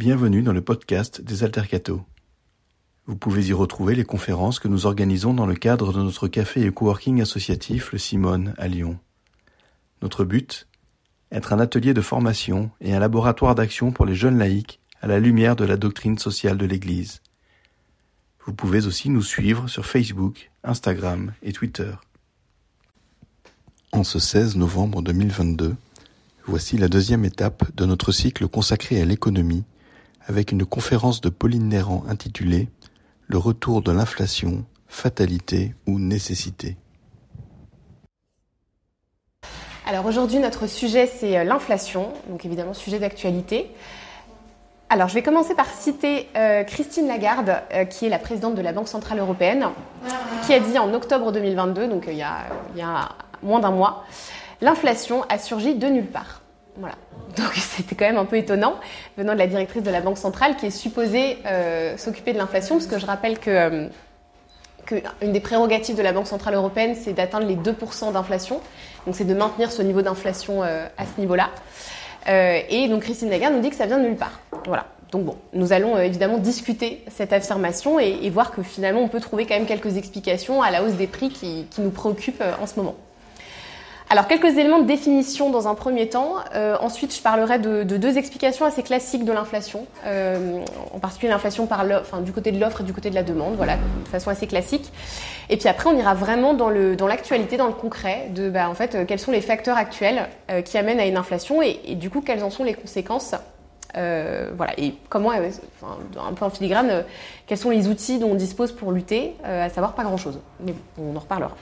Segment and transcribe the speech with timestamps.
[0.00, 2.00] Bienvenue dans le podcast des Altercato.
[3.04, 6.64] Vous pouvez y retrouver les conférences que nous organisons dans le cadre de notre café
[6.64, 8.98] et coworking associatif Le Simone à Lyon.
[10.00, 10.68] Notre but
[11.30, 15.20] Être un atelier de formation et un laboratoire d'action pour les jeunes laïcs à la
[15.20, 17.20] lumière de la doctrine sociale de l'Église.
[18.46, 21.92] Vous pouvez aussi nous suivre sur Facebook, Instagram et Twitter.
[23.92, 25.76] En ce 16 novembre 2022,
[26.46, 29.64] voici la deuxième étape de notre cycle consacré à l'économie
[30.30, 32.68] avec une conférence de Pauline Néran intitulée
[33.26, 36.76] Le retour de l'inflation, fatalité ou nécessité.
[39.88, 43.72] Alors aujourd'hui, notre sujet, c'est euh, l'inflation, donc évidemment sujet d'actualité.
[44.88, 48.62] Alors je vais commencer par citer euh, Christine Lagarde, euh, qui est la présidente de
[48.62, 49.66] la Banque Centrale Européenne,
[50.46, 53.08] qui a dit en octobre 2022, donc il y a, il y a
[53.42, 54.04] moins d'un mois,
[54.60, 56.42] l'inflation a surgi de nulle part.
[56.76, 56.94] Voilà.
[57.36, 58.74] Donc c'était quand même un peu étonnant
[59.16, 62.76] venant de la directrice de la Banque centrale qui est supposée euh, s'occuper de l'inflation,
[62.76, 63.88] parce que je rappelle que, euh,
[65.22, 68.60] des prérogatives de la Banque centrale européenne, c'est d'atteindre les 2% d'inflation.
[69.06, 71.50] Donc c'est de maintenir ce niveau d'inflation euh, à ce niveau-là.
[72.26, 74.40] Et donc Christine Lagarde nous dit que ça vient de nulle part.
[74.66, 74.86] Voilà.
[75.10, 79.18] Donc bon, nous allons évidemment discuter cette affirmation et, et, voir que finalement on peut
[79.18, 82.66] trouver quand même quelques explications à la hausse des prix qui, qui nous préoccupent en
[82.68, 82.94] ce moment.
[84.12, 86.34] Alors, quelques éléments de définition dans un premier temps.
[86.56, 90.58] Euh, ensuite, je parlerai de, de, deux explications assez classiques de l'inflation, euh,
[90.92, 91.84] en particulier l'inflation par
[92.20, 94.92] du côté de l'offre et du côté de la demande, voilà, de façon assez classique.
[95.48, 96.68] Et puis après, on ira vraiment dans
[97.06, 100.28] l'actualité, dans, le concret, de bah, en fait, euh, quels sont les facteurs actuels
[100.64, 103.36] qui amènent à une inflation et, du coup, quelles en sont les conséquences.
[103.94, 107.04] Voilà, et comment, un peu en filigrane,
[107.46, 110.40] quels sont les outils dont on dispose pour lutter, à savoir pas grand-chose.
[110.58, 111.54] Mais on en reparlera.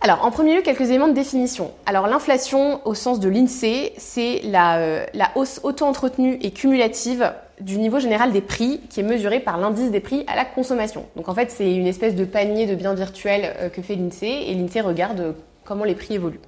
[0.00, 1.72] Alors, en premier lieu, quelques éléments de définition.
[1.84, 7.98] Alors, l'inflation, au sens de l'INSEE, c'est la, euh, hausse auto-entretenue et cumulative du niveau
[7.98, 11.06] général des prix qui est mesuré par l'indice des prix à la consommation.
[11.16, 14.48] Donc, en fait, c'est une espèce de panier de biens virtuels euh, que fait l'INSEE
[14.48, 15.32] et l'INSEE regarde euh,
[15.64, 16.40] comment les prix évoluent.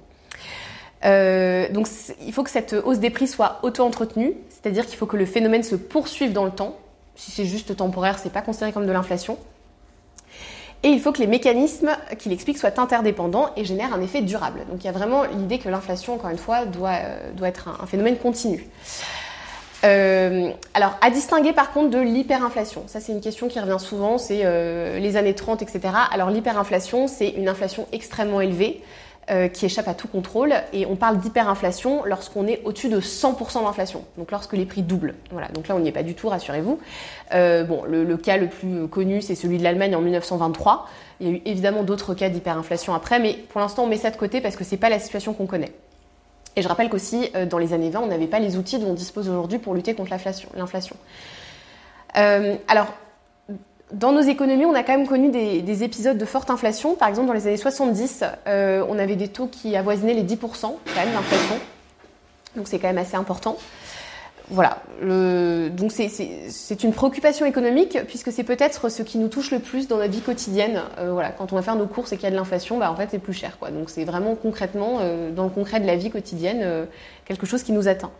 [1.03, 1.87] Donc,
[2.25, 5.63] il faut que cette hausse des prix soit auto-entretenue, c'est-à-dire qu'il faut que le phénomène
[5.63, 6.77] se poursuive dans le temps.
[7.15, 9.37] Si c'est juste temporaire, c'est pas considéré comme de l'inflation.
[10.83, 14.61] Et il faut que les mécanismes qui l'expliquent soient interdépendants et génèrent un effet durable.
[14.69, 17.83] Donc il y a vraiment l'idée que l'inflation, encore une fois, doit, euh, être un,
[17.83, 18.67] un, phénomène continu.
[19.83, 22.83] Euh, alors, à distinguer par contre de l'hyperinflation.
[22.87, 25.81] Ça, c'est une question qui revient souvent, c'est euh, les années 30, etc.
[26.11, 28.81] Alors, l'hyperinflation, c'est une inflation extrêmement élevée
[29.31, 30.53] euh, qui échappe à tout contrôle.
[30.73, 35.15] Et on parle d'hyperinflation lorsqu'on est au-dessus de 100% d'inflation, donc lorsque les prix doublent.
[35.31, 36.79] Voilà, donc là on n'y est pas du tout, rassurez-vous.
[37.33, 40.89] Euh, bon, le, cas le plus connu, c'est celui de l'Allemagne en 1923.
[41.21, 44.11] Il y a eu évidemment d'autres cas d'hyperinflation après, mais pour l'instant on met ça
[44.11, 45.71] de côté parce que c'est pas la situation qu'on connaît.
[46.57, 48.89] Et je rappelle qu'aussi, euh, dans les années 20, on n'avait pas les outils dont
[48.89, 50.97] on dispose aujourd'hui pour lutter contre l'inflation.
[52.67, 52.87] Alors,
[53.93, 56.95] dans nos économies, on a quand même connu des, des, épisodes de forte inflation.
[56.95, 60.37] Par exemple, dans les années 70, euh, on avait des taux qui avoisinaient les 10%
[60.61, 61.55] quand même d'inflation.
[62.55, 63.57] Donc c'est quand même assez important.
[64.51, 64.79] Voilà.
[65.01, 69.87] Le, donc c'est une préoccupation économique puisque c'est peut-être ce qui nous touche le plus
[69.87, 70.81] dans notre vie quotidienne.
[70.99, 71.29] Euh, voilà.
[71.29, 73.07] Quand on va faire nos courses et qu'il y a de l'inflation, bah, en fait
[73.11, 73.57] c'est plus cher.
[73.57, 73.71] Quoi.
[73.71, 76.85] Donc c'est vraiment concrètement, euh, dans le concret de la vie quotidienne, euh,
[77.23, 78.11] quelque chose qui nous atteint.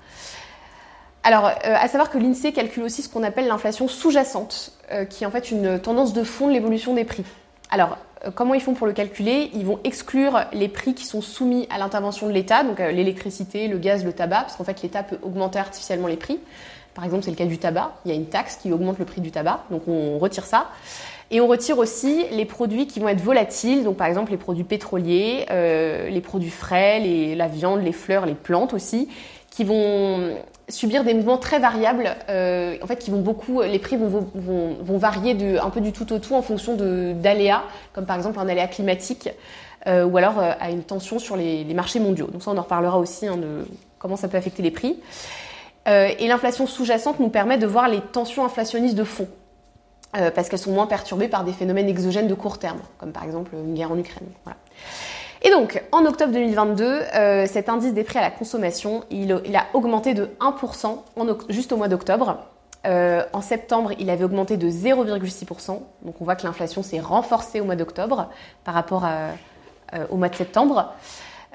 [1.24, 5.24] Alors, euh, à savoir que l'INSEE calcule aussi ce qu'on appelle l'inflation sous-jacente, euh, qui
[5.24, 7.24] est en fait une tendance de fond de l'évolution des prix.
[7.70, 9.52] Alors, euh, comment ils font pour le calculer?
[9.54, 13.78] Ils vont exclure les prix qui sont soumis à l'intervention de l'État, donc l'électricité, le
[13.78, 16.40] gaz, le tabac, parce qu'en fait l'État peut augmenter artificiellement les prix.
[16.96, 17.94] Par exemple, c'est le cas du tabac.
[18.04, 20.70] Il y a une taxe qui augmente le prix du tabac, donc on retire ça.
[21.30, 24.66] Et on retire aussi les produits qui vont être volatiles, donc par exemple les produits
[24.66, 27.00] pétroliers, les produits frais,
[27.36, 29.08] la viande, les fleurs, les plantes aussi,
[29.62, 30.38] qui vont
[30.70, 35.60] subir des mouvements très variables, euh, en fait, qui vont beaucoup, les prix vont, varier
[35.60, 36.76] un peu du tout au tout en fonction
[37.14, 37.62] d'aléas,
[37.94, 39.30] comme par exemple un aléa climatique,
[39.86, 42.26] euh, ou alors euh, à une tension sur les, marchés mondiaux.
[42.26, 43.68] Donc ça, on en reparlera aussi hein, de
[44.00, 45.00] comment ça peut affecter les prix.
[45.86, 49.28] Et l'inflation sous-jacente nous permet de voir les tensions inflationnistes de fond,
[50.14, 53.52] parce qu'elles sont moins perturbées par des phénomènes exogènes de court terme, comme par exemple
[53.54, 54.30] une guerre en Ukraine.
[54.44, 54.58] Voilà.
[55.44, 59.66] Et donc, en octobre 2022, euh, cet indice des prix à la consommation, il, a
[59.74, 62.46] augmenté de 1% en, juste au mois d'octobre.
[62.86, 65.80] Euh, en septembre, il avait augmenté de 0,6%.
[66.04, 68.30] Donc, on voit que l'inflation s'est renforcée au mois d'octobre
[68.64, 69.32] par rapport euh,
[70.12, 70.94] au mois de septembre.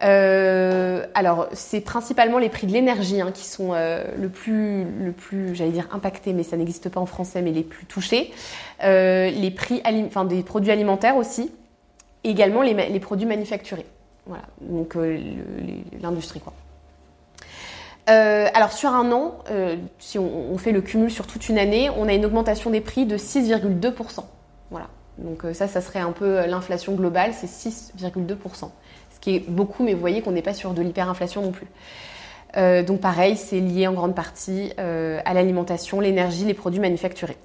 [0.01, 6.33] Alors, c'est principalement les prix de l'énergie hein, qui sont le plus, j'allais dire impactés,
[6.33, 8.35] mais ça n'existe pas en français, mais les plus touchés.
[8.83, 9.81] Les prix,
[10.29, 11.51] des produits alimentaires aussi
[12.31, 13.87] également les, produits manufacturés.
[14.27, 15.19] Voilà, donc euh,
[16.01, 16.53] l'industrie quoi.
[18.09, 21.91] Euh, alors sur un an, euh, si on, fait le cumul sur toute une année,
[21.91, 24.25] on a une augmentation des prix de 6,2%.
[24.71, 24.89] Voilà.
[25.19, 28.71] Donc ça, ça serait un peu l'inflation globale, c'est 6,2%.
[29.11, 31.67] Ce qui est beaucoup, mais vous voyez qu'on n'est pas sur de l'hyperinflation non plus.
[32.85, 37.39] Donc pareil, c'est lié en grande partie à l'alimentation, l'énergie, les produits manufacturés.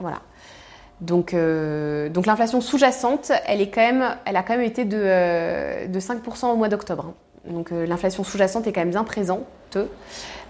[0.00, 0.22] Voilà.
[1.00, 6.56] Donc, euh, donc l'inflation sous-jacente, elle, a quand même été de, euh, de 5% au
[6.56, 7.14] mois d'octobre.
[7.46, 9.44] Donc euh, l'inflation sous-jacente est quand même bien présente.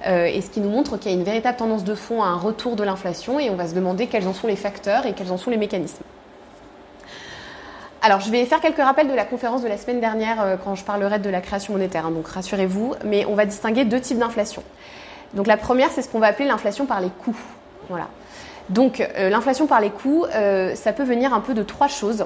[0.06, 2.36] et ce qui nous montre qu'il y a une véritable tendance de fond à un
[2.36, 5.32] retour de l'inflation et on va se demander quels en sont les facteurs et quels
[5.32, 6.04] en sont les mécanismes.
[8.06, 10.74] Alors, je vais faire quelques rappels de la conférence de la semaine dernière euh, quand
[10.74, 14.18] je parlerai de la création monétaire, hein, donc rassurez-vous, mais on va distinguer deux types
[14.18, 14.62] d'inflation.
[15.32, 17.34] Donc, la première, c'est ce qu'on va appeler l'inflation par les coûts.
[17.88, 18.08] Voilà.
[18.70, 22.24] Donc, euh, l'inflation par les coûts, euh, ça peut venir un peu de trois choses.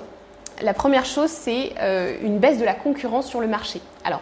[0.63, 3.81] La première chose, c'est euh, une baisse de la concurrence sur le marché.
[4.05, 4.21] Alors,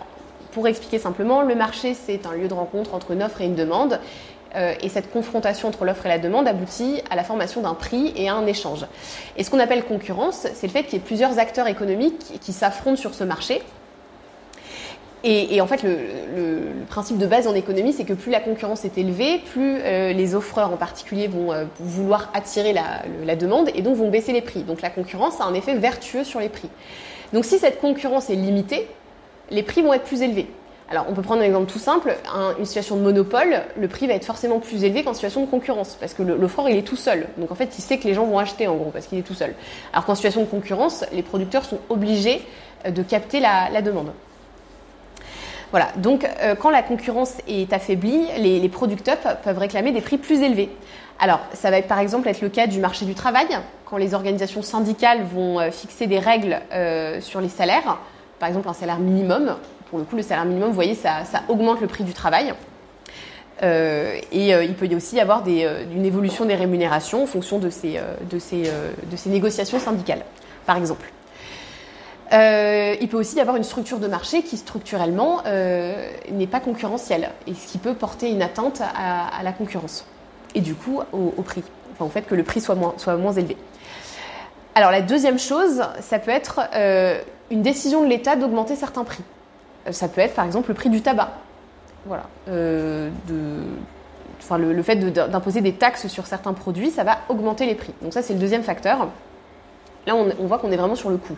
[0.53, 3.55] pour expliquer simplement, le marché, c'est un lieu de rencontre entre une offre et une
[3.55, 4.01] demande.
[4.81, 8.31] Et cette confrontation entre l'offre et la demande aboutit à la formation d'un prix et
[8.31, 8.87] à un échange.
[9.37, 12.55] Et ce qu'on appelle concurrence, c'est le fait qu'il y ait plusieurs acteurs économiques qui
[12.55, 13.61] s'affrontent sur ce marché.
[15.25, 16.07] Et, en fait, le,
[16.89, 20.37] principe de base en économie, c'est que plus la concurrence est élevée, plus euh, les
[20.37, 24.63] offreurs en particulier vont euh, vouloir attirer la, demande et donc vont baisser les prix.
[24.63, 26.69] Donc la concurrence a un effet vertueux sur les prix.
[27.33, 28.87] Donc si cette concurrence est limitée,
[29.51, 30.47] les prix vont être plus élevés.
[30.89, 32.17] Alors, on peut prendre un exemple tout simple.
[32.33, 35.51] Un, une situation de monopole, le prix va être forcément plus élevé qu'en situation de
[35.51, 37.27] concurrence, parce que l'offreur, il est tout seul.
[37.39, 39.23] Donc, en fait, il sait que les gens vont acheter, en gros, parce qu'il est
[39.23, 39.55] tout seul.
[39.93, 42.41] Alors qu'en situation de concurrence, les producteurs sont obligés
[42.89, 44.13] de capter la demande.
[45.71, 50.17] Voilà, donc euh, quand la concurrence est affaiblie, les, les, producteurs peuvent réclamer des prix
[50.17, 50.71] plus élevés.
[51.19, 53.47] Alors, ça va être, par exemple être le cas du marché du travail,
[53.85, 57.99] quand les organisations syndicales vont euh, fixer des règles euh, sur les salaires,
[58.39, 59.57] par exemple un salaire minimum.
[59.91, 62.53] Pour le coup, le salaire minimum, vous voyez, ça, augmente le prix du travail.
[63.63, 68.01] Et il peut y aussi y avoir une évolution des rémunérations en fonction de ces
[69.27, 70.25] négociations syndicales,
[70.67, 71.07] par exemple.
[72.33, 76.59] Euh, il peut aussi y avoir une structure de marché qui structurellement euh, n'est pas
[76.59, 80.05] concurrentielle et ce qui peut porter une atteinte à, la concurrence
[80.57, 81.63] et du coup au, prix,
[81.93, 83.57] enfin au fait que le prix soit moins, élevé.
[84.75, 87.21] Alors la deuxième chose, ça peut être euh,
[87.53, 89.23] une décision de l'État d'augmenter certains prix.
[89.93, 91.31] Ça peut être par exemple le prix du tabac.
[92.07, 92.25] Voilà.
[94.43, 97.95] Enfin, le, fait d'imposer de, des taxes sur certains produits, ça va augmenter les prix.
[98.03, 99.09] Donc ça c'est le deuxième facteur.
[100.07, 101.37] Là on, on voit qu'on est vraiment sur le coût.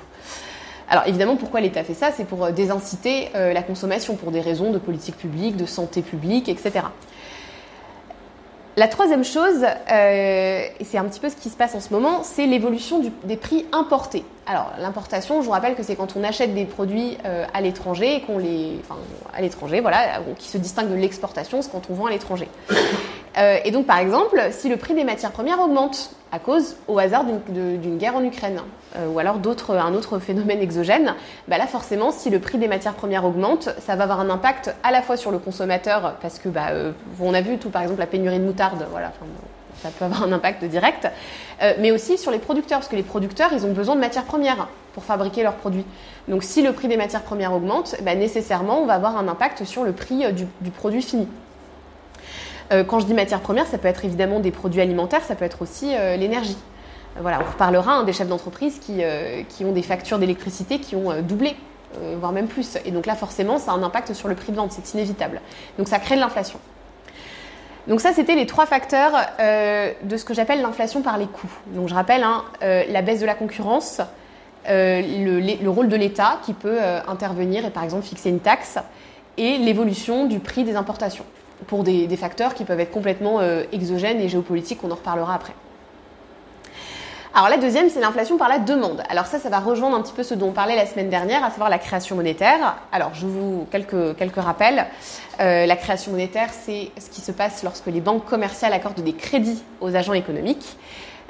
[0.90, 2.10] Alors évidemment, pourquoi l'État fait ça?
[2.16, 6.48] C'est pour désinciter euh, la consommation, pour des raisons de politique publique, de santé publique,
[6.48, 6.80] etc.
[8.78, 11.92] La troisième chose, euh, et c'est un petit peu ce qui se passe en ce
[11.92, 14.24] moment, c'est l'évolution des prix importés.
[14.46, 18.22] Alors l'importation, je vous rappelle que c'est quand on achète des produits euh, à l'étranger
[18.24, 19.00] qu'on les, enfin
[19.34, 22.48] à l'étranger, voilà, qui se distingue de l'exportation, c'est quand on vend à l'étranger.
[23.36, 26.98] Euh, et donc par exemple, si le prix des matières premières augmente à cause, au
[26.98, 28.60] hasard d'une guerre en Ukraine,
[28.96, 31.14] euh, ou alors un autre phénomène exogène,
[31.46, 34.74] bah là forcément, si le prix des matières premières augmente, ça va avoir un impact
[34.82, 37.82] à la fois sur le consommateur, parce que bah, euh, on a vu tout par
[37.82, 39.12] exemple la pénurie de moutarde, voilà,
[39.82, 41.08] ça peut avoir un impact direct,
[41.78, 44.68] mais aussi sur les producteurs, parce que les producteurs, ils ont besoin de matières premières
[44.92, 45.84] pour fabriquer leurs produits.
[46.26, 49.64] Donc si le prix des matières premières augmente, bah, nécessairement, on va avoir un impact
[49.64, 51.28] sur le prix du produit fini.
[52.72, 55.44] Euh, quand je dis matières premières, ça peut être évidemment des produits alimentaires, ça peut
[55.44, 56.58] être aussi euh, l'énergie.
[57.20, 60.94] Voilà, on reparlera hein, des chefs d'entreprise qui, euh, qui, ont des factures d'électricité qui
[60.94, 61.56] ont doublé,
[62.20, 62.78] voire même plus.
[62.84, 65.40] Et donc là, forcément, ça a un impact sur le prix de vente, c'est inévitable.
[65.78, 66.60] Donc ça crée de l'inflation.
[67.88, 71.50] Donc ça, c'était les trois facteurs euh, de ce que j'appelle l'inflation par les coûts.
[71.68, 74.02] Donc je rappelle hein, euh, la baisse de la concurrence,
[74.68, 78.78] euh, le, rôle de l'État qui peut intervenir et par exemple fixer une taxe,
[79.38, 81.24] et l'évolution du prix des importations
[81.66, 83.40] pour des, facteurs qui peuvent être complètement
[83.72, 85.54] exogènes et géopolitiques, on en reparlera après.
[87.38, 89.02] Alors la deuxième, c'est l'inflation par la demande.
[89.08, 91.44] Alors ça, ça va rejoindre un petit peu ce dont on parlait la semaine dernière,
[91.44, 92.78] à savoir la création monétaire.
[92.90, 94.86] Alors je vous quelques quelques rappels.
[95.38, 99.12] Euh, la création monétaire, c'est ce qui se passe lorsque les banques commerciales accordent des
[99.12, 100.76] crédits aux agents économiques.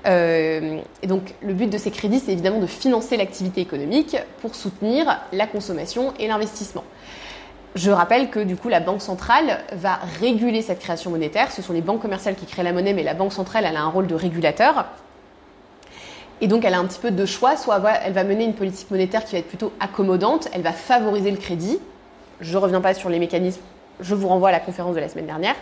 [0.07, 4.55] Euh, et donc le but de ces crédits, c'est évidemment de financer l'activité économique pour
[4.55, 6.85] soutenir la consommation et l'investissement.
[7.75, 11.53] Je rappelle que du coup la banque centrale va réguler cette création monétaire.
[11.53, 13.83] Ce sont les banques commerciales qui créent la monnaie, mais la banque centrale elle a
[13.83, 14.87] un rôle de régulateur.
[16.41, 17.57] Et donc, elle a un petit peu de choix.
[17.57, 21.31] Soit elle va mener une politique monétaire qui va être plutôt accommodante, elle va favoriser
[21.31, 21.79] le crédit.
[22.41, 23.61] Je ne reviens pas sur les mécanismes,
[24.01, 25.57] je vous renvoie à la conférence de la semaine dernière.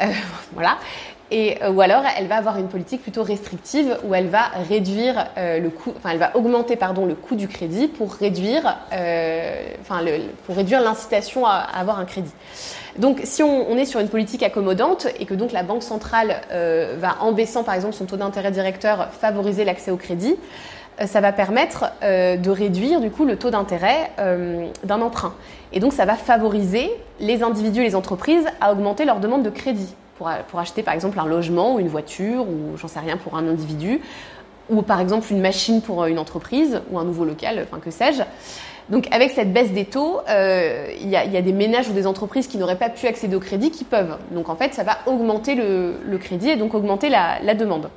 [0.00, 0.06] Euh,
[0.52, 0.78] voilà.
[1.30, 5.68] Et, ou alors, elle va avoir une politique plutôt restrictive où elle va réduire le
[5.68, 8.76] coût, enfin, elle va augmenter pardon le coût du crédit pour réduire,
[9.80, 12.32] enfin, le, pour réduire l'incitation à, avoir un crédit.
[12.98, 17.16] Donc, si on, est sur une politique accommodante et que donc la banque centrale va
[17.20, 20.36] en baissant par exemple son taux d'intérêt directeur favoriser l'accès au crédit,
[21.00, 25.34] euh, ça va permettre euh, de réduire du coup le taux d'intérêt euh, d'un emprunt.
[25.72, 26.90] Et donc ça va favoriser
[27.20, 31.18] les individus et les entreprises à augmenter leur demande de crédit pour, acheter par exemple
[31.18, 34.00] un logement ou une voiture ou j'en sais rien pour un individu
[34.70, 38.22] ou par exemple une machine pour une entreprise ou un nouveau local, enfin que sais-je.
[38.90, 42.58] Donc avec cette baisse des taux, il y, a des ménages ou des entreprises qui
[42.58, 44.18] n'auraient pas pu accéder au crédit qui peuvent.
[44.30, 47.88] Donc en fait, ça va augmenter le, crédit et donc augmenter la, demande.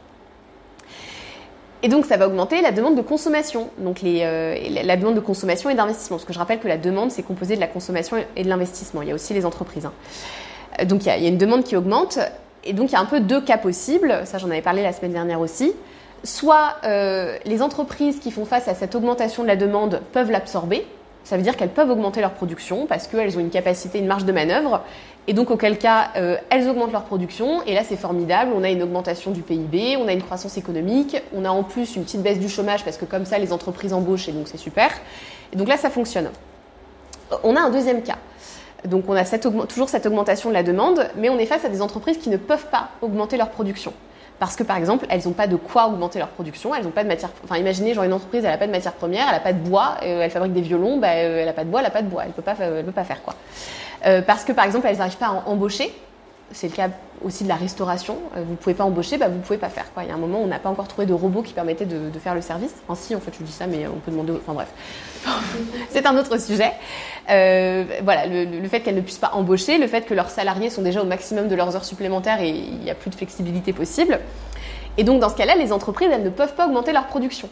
[1.83, 5.69] Et donc ça va augmenter la demande de consommation, donc euh, la demande de consommation
[5.69, 6.17] et d'investissement.
[6.17, 9.01] Parce que je rappelle que la demande, c'est composé de la consommation et de l'investissement.
[9.01, 9.85] Il y a aussi les entreprises.
[9.85, 9.93] Hein.
[10.85, 12.19] Donc il y, a, il y, a, une demande qui augmente.
[12.63, 14.21] Et donc il y a un peu deux cas possibles.
[14.25, 15.73] Ça, j'en avais parlé la semaine dernière aussi.
[16.23, 20.85] Soit euh, les entreprises qui font face à cette augmentation de la demande peuvent l'absorber.
[21.23, 24.25] Ça veut dire qu'elles peuvent augmenter leur production parce qu'elles ont une capacité, une marge
[24.25, 24.81] de manœuvre
[25.29, 27.61] et donc, auquel cas, euh, elles augmentent leur production.
[27.63, 28.51] Et là, c'est formidable.
[28.55, 31.97] On a une augmentation du PIB, on a une croissance économique, on a en plus
[31.97, 34.57] une petite baisse du chômage parce que comme ça, les entreprises embauchent et donc c'est
[34.57, 34.89] super.
[35.51, 36.29] Et donc là, ça fonctionne.
[37.43, 38.17] On a un deuxième cas.
[38.89, 39.23] Donc, on a
[39.67, 42.37] toujours cette augmentation de la demande, mais on est face à des entreprises qui ne
[42.37, 43.93] peuvent pas augmenter leur production.
[44.39, 47.03] Parce que par exemple, elles n'ont pas de quoi augmenter leur production, elles n'ont pas
[47.03, 47.31] de matière.
[47.43, 49.59] Enfin, imaginez, genre une entreprise, elle n'a pas de matière première, elle n'a pas de
[49.59, 51.91] bois, euh, elle fabrique des violons, bah, euh, elle n'a pas de bois, elle n'a
[51.91, 53.33] pas de bois, elle ne peut, pas, peut pas faire quoi.
[54.05, 55.91] Euh, parce que par exemple, elles n'arrivent pas à embaucher.
[56.51, 56.89] C'est le cas
[57.25, 58.19] aussi de la restauration.
[58.35, 59.91] Vous ne pouvez pas embaucher, bah, vous ne pouvez pas faire.
[59.93, 60.03] Quoi.
[60.03, 62.09] Il y a un moment, on n'a pas encore trouvé de robot qui permettait de,
[62.09, 62.73] de, faire le service.
[62.87, 64.33] Enfin, si, en fait, je dis ça, mais on peut demander.
[64.33, 64.69] Enfin, bref.
[65.89, 66.71] c'est un autre sujet.
[67.29, 70.69] Euh, voilà, le, le fait qu'elles ne puissent pas embaucher, le fait que leurs salariés
[70.69, 73.73] sont déjà au maximum de leurs heures supplémentaires et il n'y a plus de flexibilité
[73.73, 74.19] possible.
[74.97, 77.49] Et donc, dans ce cas-là, les entreprises, elles ne peuvent pas augmenter leur production.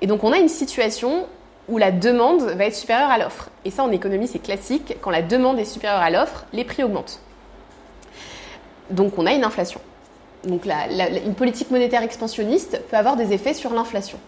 [0.00, 1.26] Et donc, on a une situation
[1.68, 3.50] où la demande va être supérieure à l'offre.
[3.64, 4.96] Et ça, en économie, c'est classique.
[5.00, 7.20] Quand la demande est supérieure à l'offre, les prix augmentent.
[8.90, 9.80] Donc, on a une inflation.
[10.44, 14.18] Donc, une politique monétaire expansionniste peut avoir des effets sur l'inflation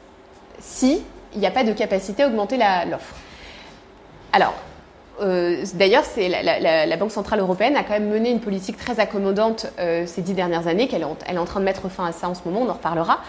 [0.63, 1.03] si
[1.35, 3.15] il n'y a pas de capacité à augmenter l'offre.
[4.33, 4.55] Alors,
[5.21, 9.67] euh, d'ailleurs, c'est la, Banque centrale européenne a quand même mené une politique très accommodante
[9.79, 12.35] euh, ces dix dernières années, qu'elle est, en train de mettre fin à ça en
[12.35, 13.21] ce moment, on en reparlera.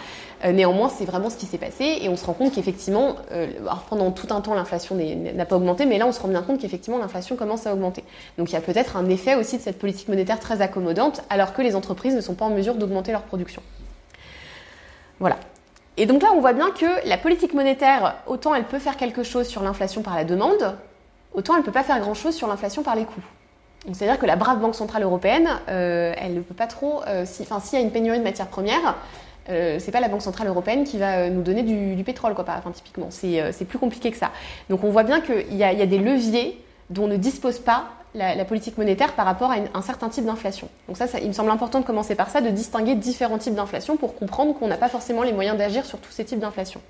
[0.44, 3.16] Euh, néanmoins, c'est vraiment ce qui s'est passé et on se rend compte qu'effectivement,
[3.88, 6.60] pendant tout un temps, l'inflation n'a pas augmenté, mais là, on se rend bien compte
[6.60, 8.04] qu'effectivement, l'inflation commence à augmenter.
[8.38, 11.52] Donc, il y a peut-être un effet aussi de cette politique monétaire très accommodante, alors
[11.52, 13.62] que les entreprises ne sont pas en mesure d'augmenter leur production.
[15.20, 15.36] Voilà.
[15.96, 19.22] Et donc là, on voit bien que la politique monétaire, autant elle peut faire quelque
[19.22, 20.76] chose sur l'inflation par la demande,
[21.34, 23.22] autant elle ne peut pas faire grand-chose sur l'inflation par les coûts.
[23.92, 27.02] C'est-à-dire que la brave Banque Centrale Européenne, euh, elle ne peut pas trop...
[27.06, 28.96] Euh, enfin, s'il y a une pénurie de matières premières,
[29.50, 32.44] euh, c'est pas la Banque Centrale Européenne qui va euh, nous donner du, pétrole, quoi,
[32.48, 33.08] enfin, typiquement.
[33.10, 34.30] C'est plus compliqué que ça.
[34.70, 36.60] Donc on voit bien qu'il y, y, a des leviers
[36.90, 40.68] dont ne dispose pas la, politique monétaire par rapport à un certain type d'inflation.
[40.88, 43.96] Donc ça, il me semble important de commencer par ça, de distinguer différents types d'inflation
[43.96, 46.80] pour comprendre qu'on n'a pas forcément les moyens d'agir sur tous ces types d'inflation.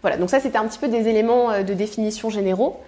[0.00, 2.80] Voilà, donc ça c'était un petit peu des éléments euh, de définition généraux.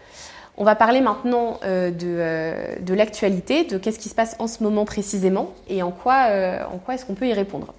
[0.57, 4.47] On va parler maintenant euh, de, euh, de l'actualité, de qu'est-ce qui se passe en
[4.47, 6.29] ce moment précisément et en quoi,
[6.73, 7.75] en quoi est-ce qu'on peut y répondre.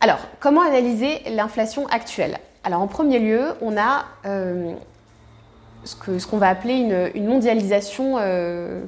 [0.00, 2.38] Alors, comment analyser l'inflation actuelle?
[2.64, 4.06] Alors, en premier lieu, on a
[5.84, 6.74] ce qu'on va appeler
[7.14, 8.16] une, mondialisation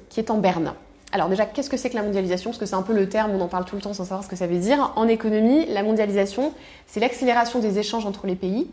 [0.08, 0.74] qui est en berne.
[1.14, 2.50] Alors déjà, qu'est-ce que c'est que la mondialisation?
[2.50, 4.24] Parce que c'est un peu le terme, on en parle tout le temps sans savoir
[4.24, 4.92] ce que ça veut dire.
[4.96, 6.52] En économie, la mondialisation,
[6.88, 8.68] c'est l'accélération des échanges entre les pays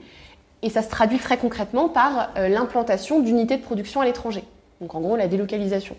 [0.64, 4.44] et ça se traduit très concrètement par euh, l'implantation d'unités de production à l'étranger.
[4.80, 5.96] Donc en gros la délocalisation.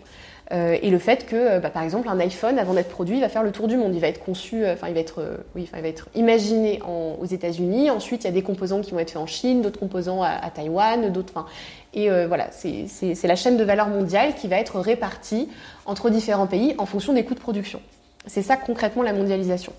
[0.51, 3.29] Euh, et le fait que, euh, bah, par exemple, un iPhone, avant d'être produit, va
[3.29, 3.95] faire le tour du monde.
[3.95, 5.21] Il va être conçu, enfin, il va être,
[5.55, 7.89] il va être imaginé aux États-Unis.
[7.89, 10.31] Ensuite, il y a des composants qui vont être faits en Chine, d'autres composants à,
[10.31, 11.45] à Taïwan, d'autres.
[11.93, 15.47] Et voilà, c'est la chaîne de valeur mondiale qui va être répartie
[15.85, 17.81] entre différents pays en fonction des coûts de production.
[18.25, 19.73] C'est ça concrètement la mondialisation.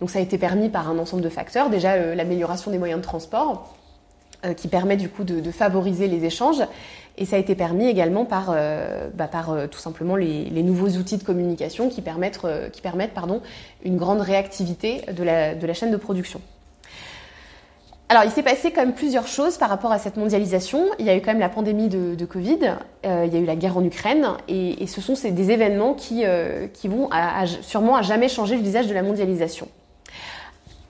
[0.00, 1.70] Donc ça a été permis par un ensemble de facteurs.
[1.70, 3.74] Déjà, l'amélioration des moyens de transport
[4.44, 6.62] euh, qui permet du coup de, favoriser les échanges.
[7.16, 10.90] Et ça a été permis également par, euh, bah, par euh, tout simplement les, nouveaux
[10.98, 12.40] outils de communication qui permettent,
[12.72, 13.40] qui permettent pardon,
[13.82, 16.42] une grande réactivité de la, de la chaîne de production.
[18.08, 20.84] Alors, il s'est passé quand même plusieurs choses par rapport à cette mondialisation.
[21.00, 23.56] Il y a eu quand même la pandémie de, Covid, il y a eu la
[23.56, 26.22] guerre en Ukraine, et, ce sont des événements qui,
[26.72, 27.10] qui vont
[27.62, 29.66] sûrement à jamais changer le visage de la mondialisation.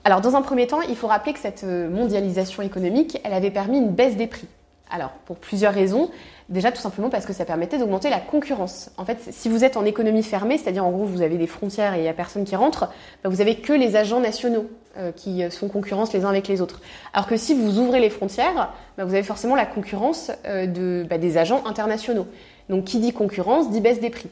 [0.07, 3.51] Alors, dans un premier temps, il faut rappeler que cette euh, mondialisation économique, elle avait
[3.51, 4.47] permis une baisse des prix.
[4.89, 6.09] Alors, pour plusieurs raisons.
[6.49, 8.89] Déjà, tout simplement parce que ça permettait d'augmenter la concurrence.
[8.97, 11.93] En fait, si vous êtes en économie fermée, c'est-à-dire en gros vous avez des frontières
[11.93, 12.89] et il n'y a personne qui rentre,
[13.23, 14.65] bah, vous avez que les agents nationaux
[14.97, 16.81] euh, qui euh, sont concurrence les uns avec les autres.
[17.13, 21.17] Alors que si vous ouvrez les frontières, bah, vous avez forcément la concurrence euh, bah,
[21.17, 22.27] des agents internationaux.
[22.69, 24.29] Donc qui dit concurrence dit baisse des prix.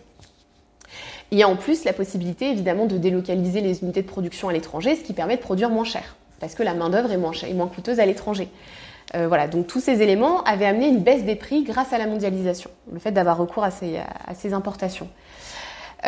[1.32, 4.54] Il y a en plus la possibilité évidemment de délocaliser les unités de production à
[4.54, 8.00] l'étranger, ce qui permet de produire moins cher, parce que la main-d'œuvre est moins coûteuse
[8.00, 8.48] à l'étranger.
[9.14, 12.08] Euh, voilà, donc tous ces éléments avaient amené une baisse des prix grâce à la
[12.08, 15.08] mondialisation, le fait d'avoir recours à ces, importations.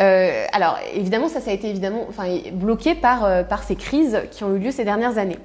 [0.00, 4.44] Euh, alors évidemment, ça, a été évidemment, enfin, bloqué par, euh, par ces crises qui
[4.44, 5.38] ont eu lieu ces dernières années.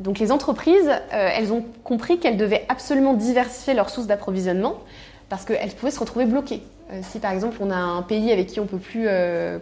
[0.00, 4.80] Donc les entreprises, elles ont compris qu'elles devaient absolument diversifier leurs sources d'approvisionnement
[5.28, 6.62] parce qu'elles pouvaient se retrouver bloquées.
[7.02, 9.06] Si par exemple on a un pays avec qui on peut plus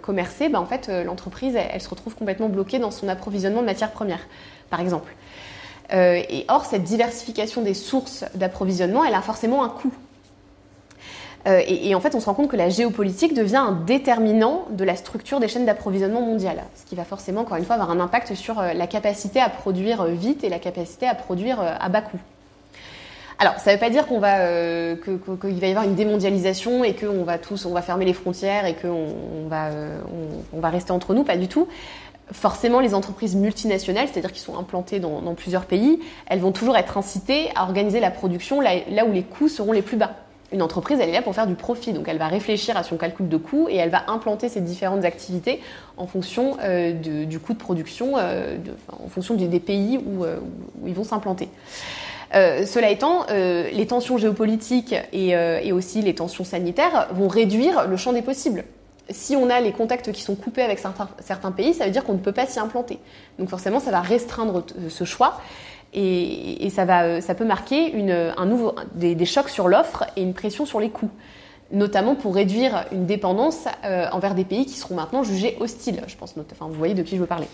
[0.00, 3.66] commercer, ben, en fait l'entreprise elle, elle, se retrouve complètement bloquée dans son approvisionnement de
[3.66, 4.26] matières premières,
[4.70, 5.12] par exemple.
[5.92, 9.92] Euh, et or, cette diversification des sources d'approvisionnement, elle a forcément un coût.
[11.48, 14.84] Euh, et, en fait, on se rend compte que la géopolitique devient un déterminant de
[14.84, 17.98] la structure des chaînes d'approvisionnement mondiales, ce qui va forcément, encore une fois, avoir un
[17.98, 22.02] impact sur euh, la capacité à produire vite et la capacité à produire à bas
[22.02, 22.20] coût.
[23.40, 27.38] Alors, ça ne veut pas dire qu'il va y avoir une démondialisation et qu'on va
[27.38, 29.08] tous, on va fermer les frontières et qu'on
[29.44, 29.70] on va,
[30.06, 31.66] on, on va rester entre nous, pas du tout
[32.32, 36.96] forcément, les entreprises multinationales, c'est-à-dire qui sont implantées dans, plusieurs pays, elles vont toujours être
[36.96, 40.16] incitées à organiser la production là, où les coûts seront les plus bas.
[40.52, 42.98] Une entreprise, elle est là pour faire du profit, donc elle va réfléchir à son
[42.98, 45.60] calcul de coûts et elle va implanter ses différentes activités
[45.96, 48.58] en fonction euh, du coût de production, euh,
[49.02, 50.38] en fonction des, pays euh,
[50.82, 51.48] où, ils vont s'implanter.
[52.32, 58.22] cela étant, les tensions géopolitiques et aussi les tensions sanitaires vont réduire le champ des
[58.22, 58.64] possibles
[59.10, 62.14] si on a les contacts qui sont coupés avec certains, pays, ça veut dire qu'on
[62.14, 62.98] ne peut pas s'y implanter.
[63.38, 65.40] Donc forcément, ça va restreindre ce choix
[65.94, 67.92] et, ça, va, ça peut marquer
[68.36, 71.10] un nouveau, des, chocs sur l'offre et une pression sur les coûts,
[71.70, 76.02] notamment pour réduire une dépendance euh, envers des pays qui seront maintenant jugés hostiles.
[76.06, 77.48] Je pense, enfin, vous voyez de qui je veux parler.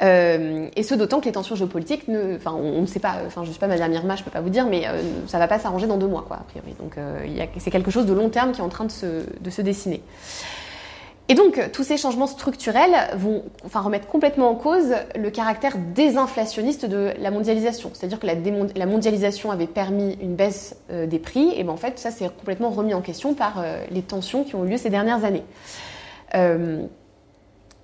[0.00, 3.44] Euh, et ce d'autant que les tensions géopolitiques, ne, enfin, on, ne sait pas, enfin,
[3.44, 5.58] je suis pas Madame Irma, je peux pas vous dire, mais euh, ça va pas
[5.58, 6.74] s'arranger dans deux mois, quoi, a priori.
[6.78, 7.26] Donc, euh,
[7.58, 10.02] c'est quelque chose de long terme qui est en train de se, de se dessiner.
[11.30, 16.86] Et donc, tous ces changements structurels vont enfin, remettre complètement en cause le caractère désinflationniste
[16.86, 17.90] de la mondialisation.
[17.92, 18.34] C'est-à-dire que la,
[18.74, 22.30] la, mondialisation avait permis une baisse euh, des prix, et ben en fait, ça s'est
[22.30, 25.44] complètement remis en question par euh, les tensions qui ont eu lieu ces dernières années.
[26.34, 26.86] Euh,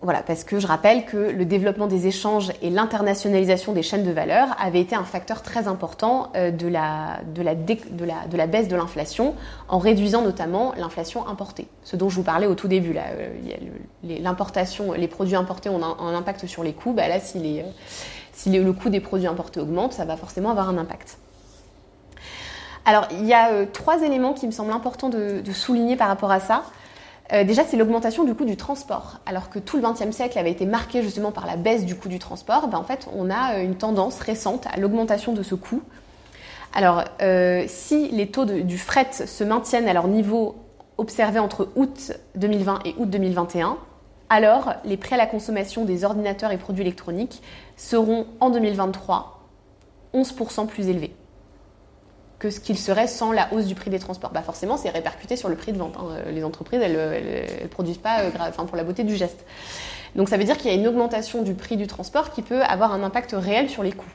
[0.05, 4.11] voilà, parce que je rappelle que le développement des échanges et l'internationalisation des chaînes de
[4.11, 7.21] valeur avait été un facteur très important euh, de la,
[7.57, 9.35] baisse de l'inflation,
[9.67, 11.67] en réduisant notamment l'inflation importée.
[11.85, 13.31] Ce dont je vous parlais au tout début, euh,
[14.03, 16.93] l'importation, les, produits importés ont un, impact sur les coûts.
[16.93, 17.62] Bah là, si,
[18.35, 21.17] si le coût des produits importés augmente, ça va forcément avoir un impact.
[22.85, 26.31] Alors, il y a euh, trois éléments qui me semblent importants de souligner par rapport
[26.31, 26.64] à ça.
[27.33, 29.21] Euh, déjà, c'est l'augmentation du coût du transport.
[29.25, 32.09] Alors que tout le XXe siècle avait été marqué justement par la baisse du coût
[32.09, 35.55] du transport, ben, en fait, on a euh, une tendance récente à l'augmentation de ce
[35.55, 35.83] coût.
[36.75, 40.57] Alors, euh, si les taux du fret se maintiennent à leur niveau
[40.99, 43.79] observé entre août 2020 et août 2021,
[44.29, 47.43] alors les prix à la consommation des ordinateurs et produits électroniques
[47.77, 49.41] seront en 2023
[50.15, 51.15] 11% plus élevés
[52.44, 54.30] que ce qu'il serait sans la hausse du prix des transports.
[54.30, 55.96] Bah forcément, c'est répercuté sur le prix de vente.
[55.98, 56.30] Hein.
[56.30, 56.92] Les entreprises, elles
[57.62, 59.46] ne produisent pas euh, enfin, pour la beauté du geste.
[60.14, 62.61] Donc ça veut dire qu'il y a une augmentation du prix du transport qui peut
[62.61, 64.12] avoir un impact réel sur les coûts.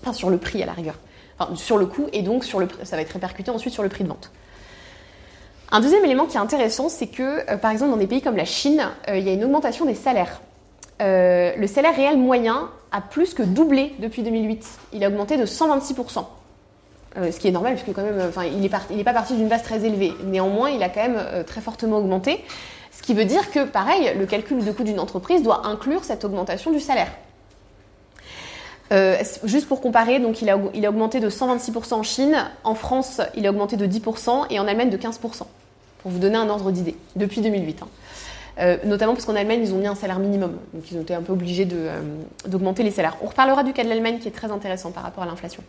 [0.00, 0.94] Enfin, sur le prix à la rigueur.
[1.38, 3.90] Enfin, sur le coût et donc sur le, ça va être répercuté ensuite sur le
[3.90, 4.30] prix de vente.
[5.70, 8.36] Un deuxième élément qui est intéressant, c'est que, euh, par exemple, dans des pays comme
[8.38, 10.40] la Chine, euh, il y a une augmentation des salaires.
[11.00, 14.66] le salaire réel moyen a plus que doublé depuis 2008.
[14.94, 16.24] Il a augmenté de 126%.
[17.18, 19.62] Euh, ce qui est normal puisque quand même, enfin, il n'est pas parti d'une base
[19.62, 20.14] très élevée.
[20.24, 22.42] Néanmoins, il a quand même euh, très fortement augmenté,
[22.90, 26.24] ce qui veut dire que, pareil, le calcul de coût d'une entreprise doit inclure cette
[26.24, 27.12] augmentation du salaire.
[28.92, 33.46] Euh, juste pour comparer, donc il a, augmenté de 126% en Chine, en France il
[33.46, 35.18] a augmenté de 10% et en Allemagne de 15%,
[36.02, 37.82] pour vous donner un ordre d'idée, depuis 2008.
[37.82, 38.76] Hein.
[38.84, 40.58] Notamment parce qu'en Allemagne, ils ont mis un salaire minimum.
[40.74, 41.66] Donc, ils ont été un peu obligés
[42.46, 43.16] d'augmenter les salaires.
[43.22, 45.62] On reparlera du cas de l'Allemagne qui est très intéressant par rapport à l'inflation.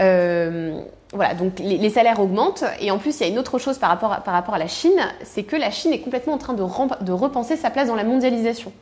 [0.00, 0.80] Euh,
[1.12, 2.64] voilà, donc les, salaires augmentent.
[2.80, 5.42] Et en plus, il y a une autre chose par rapport à, la Chine, c'est
[5.42, 6.64] que la Chine est complètement en train de,
[7.04, 8.72] de repenser sa place dans la mondialisation.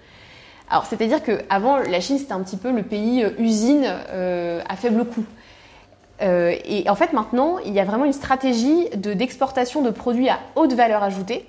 [0.69, 4.77] Alors, c'est-à-dire qu'avant, la Chine, c'était un petit peu le pays euh, usine euh, à
[4.77, 5.25] faible coût.
[6.23, 10.75] Et en fait, maintenant, il y a vraiment une stratégie d'exportation de, produits à haute
[10.75, 11.47] valeur ajoutée,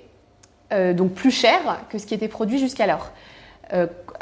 [0.70, 3.10] donc plus cher que ce qui était produit jusqu'alors.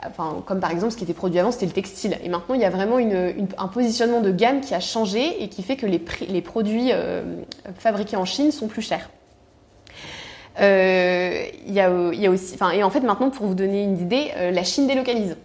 [0.07, 2.19] Enfin, comme par exemple ce qui était produit avant, c'était le textile.
[2.23, 5.63] Et maintenant, il y a vraiment un positionnement de gamme qui a changé et qui
[5.63, 6.91] fait que les, les produits
[7.79, 9.11] fabriqués en Chine sont plus chers.
[10.59, 11.91] Il y, a,
[12.31, 15.37] aussi, enfin, et en fait, maintenant, pour vous donner une idée, la Chine délocalise.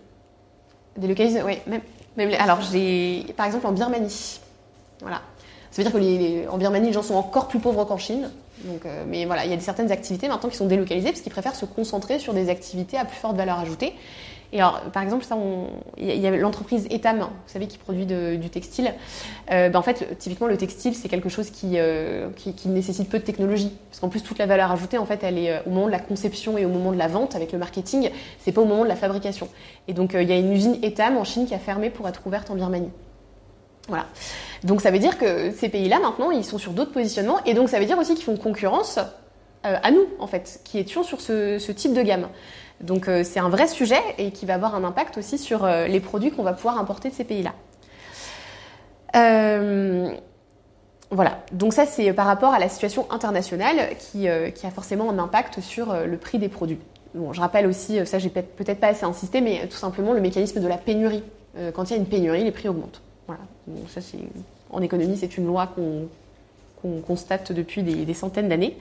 [0.98, 1.82] Délocalise, oui, même,
[2.16, 2.32] même.
[2.40, 4.40] Alors, j'ai, par exemple, en Birmanie,
[5.02, 5.22] voilà.
[5.72, 8.30] Ça veut dire que les, en Birmanie, les gens sont encore plus pauvres qu'en Chine.
[8.86, 11.56] Euh, mais voilà, il y a certaines activités maintenant qui sont délocalisées parce qu'ils préfèrent
[11.56, 13.94] se concentrer sur des activités à plus forte valeur ajoutée.
[14.54, 15.26] Et alors, par exemple,
[15.98, 18.94] il y a l'entreprise Etam, vous savez, qui produit du textile.
[19.52, 23.20] Euh, ben, en fait, typiquement, le textile, c'est quelque chose euh, qui, qui, nécessite peu
[23.20, 23.76] de technologie.
[23.90, 26.00] Parce qu'en plus, toute la valeur ajoutée, en fait, elle est au moment de la
[26.00, 28.12] conception et au moment de la vente avec le marketing.
[28.40, 29.50] C'est pas au moment de la fabrication.
[29.90, 32.26] Et donc, il y a une usine Etam en Chine qui a fermé pour être
[32.26, 32.92] ouverte en Birmanie.
[33.88, 34.06] Voilà.
[34.66, 37.38] Donc ça veut dire que ces pays-là, maintenant, ils sont sur d'autres positionnements.
[37.46, 40.80] Et donc ça veut dire aussi qu'ils font concurrence euh, à nous, en fait, qui
[40.80, 42.28] étions sur ce, type de gamme.
[42.82, 45.86] Donc euh, c'est un vrai sujet et qui va avoir un impact aussi sur euh,
[45.86, 47.54] les produits qu'on va pouvoir importer de ces pays-là.
[51.12, 55.62] voilà, donc ça c'est par rapport à la situation internationale qui, a forcément un impact
[55.62, 56.80] sur le prix des produits.
[57.14, 60.60] Bon, je rappelle aussi, ça j'ai peut-être pas assez insisté, mais tout simplement le mécanisme
[60.60, 61.24] de la pénurie.
[61.74, 63.02] quand il y a une pénurie, les prix augmentent.
[63.28, 63.42] Voilà.
[63.88, 64.18] ça, c'est,
[64.72, 66.08] en économie, c'est une loi qu'on,
[67.08, 68.78] constate depuis des, centaines d'années.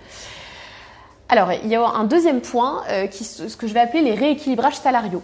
[1.31, 4.77] Alors, il y a un deuxième point, euh, ce que je vais appeler les rééquilibrages
[4.77, 5.23] salariaux.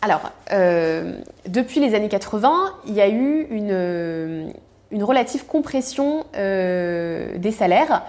[0.00, 4.52] Alors, euh, depuis les années 80, il y a eu une,
[4.90, 8.04] une relative compression euh, des salaires.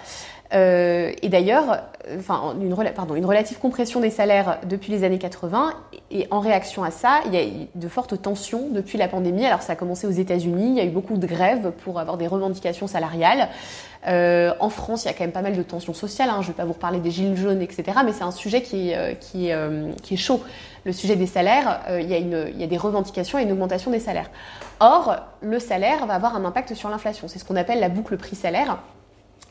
[0.54, 1.84] Euh, et d'ailleurs,
[2.18, 5.74] enfin, une, pardon, une relative compression des salaires depuis les années 80.
[6.12, 9.46] Et en réaction à ça, il y a eu de fortes tensions depuis la pandémie.
[9.46, 10.70] Alors, ça a commencé aux États-Unis.
[10.72, 13.50] Il y a eu beaucoup de grèves pour avoir des revendications salariales.
[14.08, 16.30] Euh, en France, il y a quand même pas mal de tensions sociales.
[16.30, 16.42] Hein.
[16.42, 18.00] Je ne vais pas vous reparler des gilets jaunes, etc.
[18.04, 20.42] Mais c'est un sujet qui est, euh, euh, chaud.
[20.84, 23.92] Le sujet des salaires, il, y a il y a des revendications et une augmentation
[23.92, 24.32] des salaires.
[24.80, 27.28] Or, le salaire va avoir un impact sur l'inflation.
[27.28, 28.80] C'est ce qu'on appelle la boucle prix-salaire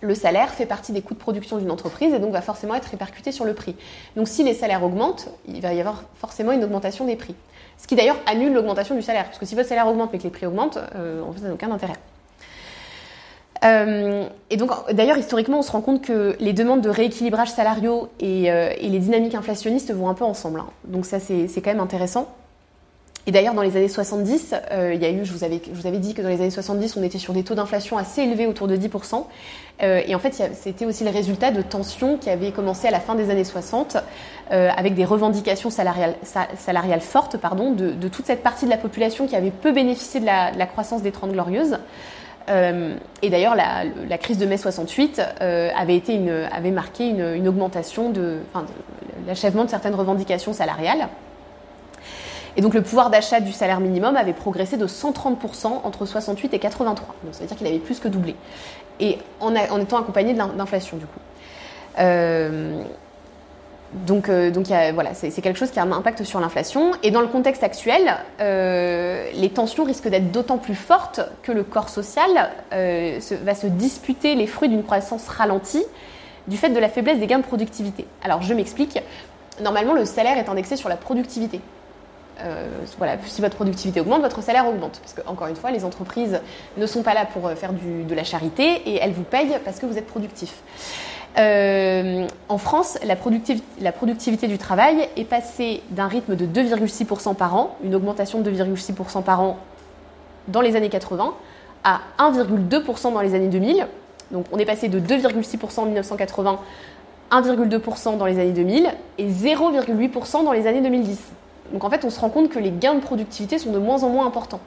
[0.01, 2.87] le salaire fait partie des coûts de production d'une entreprise et donc va forcément être
[2.87, 3.77] répercuté sur le prix.
[4.17, 7.35] Donc si les salaires augmentent, il va y avoir forcément une augmentation des prix.
[7.79, 10.25] Ce qui d'ailleurs annule l'augmentation du salaire, parce que si votre salaire augmente mais que
[10.25, 11.97] les prix augmentent, euh, en fait, ça n'a aucun intérêt.
[13.65, 18.09] Euh, et donc, d'ailleurs, historiquement, on se rend compte que les demandes de rééquilibrage salariaux
[18.19, 20.61] et, euh, les dynamiques inflationnistes vont un peu ensemble.
[20.61, 20.69] Hein.
[20.85, 22.29] Donc ça, c'est quand même intéressant.
[23.27, 26.15] Et d'ailleurs, dans les années 70, euh, il y a eu, je vous, avais, dit
[26.15, 28.77] que dans les années 70, on était sur des taux d'inflation assez élevés, autour de
[28.77, 29.25] 10%.
[29.83, 33.01] Euh, et en fait, c'était aussi le résultat de tensions qui avaient commencé à la
[33.01, 33.99] fin des années 60,
[34.53, 36.15] euh, avec des revendications salariales,
[37.01, 40.67] fortes pardon, de, toute cette partie de la population qui avait peu bénéficié de la,
[40.67, 41.79] croissance des Trente Glorieuses.
[43.23, 46.19] Et d'ailleurs, la, crise de mai 68 euh, avait, été
[46.51, 48.39] avait marqué une, augmentation de
[49.27, 51.09] l'achèvement de certaines revendications salariales.
[52.57, 56.59] Et donc le pouvoir d'achat du salaire minimum avait progressé de 130% entre 68 et
[56.59, 57.15] 83.
[57.25, 58.35] Donc ça veut dire qu'il avait plus que doublé.
[58.99, 61.21] Et en, étant accompagné de l'inflation du coup.
[61.99, 62.83] Euh,
[63.93, 64.53] donc, euh,
[64.95, 66.93] voilà, c'est quelque chose qui a un impact sur l'inflation.
[67.03, 71.65] Et dans le contexte actuel, euh, les tensions risquent d'être d'autant plus fortes que le
[71.65, 75.85] corps social va se disputer les fruits d'une croissance ralentie
[76.47, 78.07] du fait de la faiblesse des gains de productivité.
[78.23, 79.01] Alors je m'explique.
[79.61, 81.61] Normalement, le salaire est indexé sur la productivité.
[82.43, 84.99] Euh, voilà, si votre productivité augmente, votre salaire augmente.
[85.01, 86.41] Parce que, encore une fois, les entreprises
[86.77, 89.79] ne sont pas là pour euh, faire de la charité et elles vous payent parce
[89.79, 90.63] que vous êtes productif.
[91.39, 93.15] Euh, en France, la,
[93.81, 98.51] la, productivité du travail est passée d'un rythme de 2,6% par an, une augmentation de
[98.51, 99.59] 2,6% par an
[100.49, 101.35] dans les années 80,
[101.85, 103.87] à 1,2% dans les années 2000.
[104.33, 106.59] Donc on est passé de 2,6% en 1980,
[107.31, 111.19] 1,2% dans les années 2000 et 0,8% dans les années 2010.
[111.73, 114.03] Donc en fait, on se rend compte que les gains de productivité sont de moins
[114.03, 114.61] en moins importants.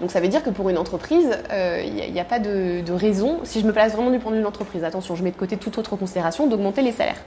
[0.00, 3.40] Donc ça veut dire que pour une entreprise, il euh, n'y a, pas de, raison,
[3.44, 5.36] si je me place vraiment du point de vue de l'entreprise, attention, je mets de
[5.36, 7.22] côté toute autre considération, d'augmenter les salaires.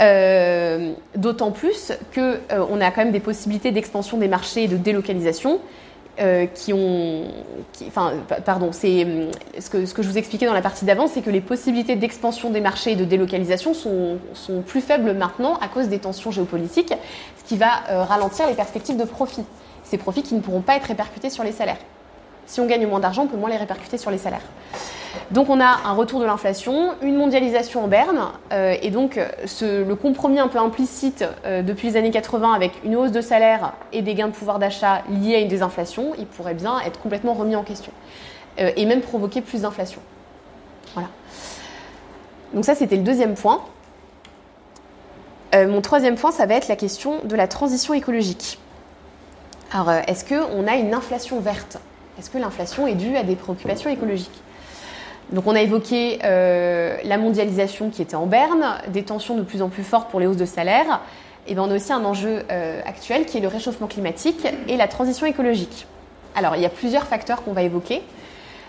[0.00, 4.76] Euh, d'autant plus qu'on euh, a quand même des possibilités d'expansion des marchés et de
[4.76, 5.60] délocalisation
[6.54, 7.22] qui ont,
[7.86, 8.12] enfin,
[8.44, 9.06] pardon, c'est
[9.58, 11.96] ce que, ce que je vous expliquais dans la partie d'avant, c'est que les possibilités
[11.96, 16.30] d'expansion des marchés et de délocalisation sont, sont, plus faibles maintenant à cause des tensions
[16.30, 16.92] géopolitiques,
[17.46, 19.44] qui va euh, ralentir les perspectives de profit.
[19.82, 21.78] Ces profits qui ne pourront pas être répercutés sur les salaires.
[22.46, 24.44] Si on gagne moins d'argent, on peut moins les répercuter sur les salaires.
[25.30, 29.18] Donc on a un retour de l'inflation, une mondialisation en berne, euh, et donc
[29.60, 33.72] le compromis un peu implicite euh, depuis les années 80 avec une hausse de salaire
[33.92, 37.34] et des gains de pouvoir d'achat liés à une désinflation, il pourrait bien être complètement
[37.34, 37.92] remis en question,
[38.58, 40.00] et même provoquer plus d'inflation.
[40.94, 41.08] Voilà.
[42.52, 43.62] Donc ça c'était le deuxième point.
[45.54, 48.58] mon troisième point, ça va être la question de la transition écologique.
[49.72, 51.78] Alors, est-ce qu'on a une inflation verte?
[52.18, 54.42] Est-ce que l'inflation est due à des préoccupations écologiques?
[55.32, 59.68] Donc on a évoqué la mondialisation qui était en berne, des tensions de plus en
[59.68, 61.00] plus fortes pour les hausses de salaire,
[61.46, 62.42] et bien on a aussi un enjeu
[62.84, 65.86] actuel qui est le réchauffement climatique et la transition écologique.
[66.34, 68.02] Alors il y a plusieurs facteurs qu'on va évoquer.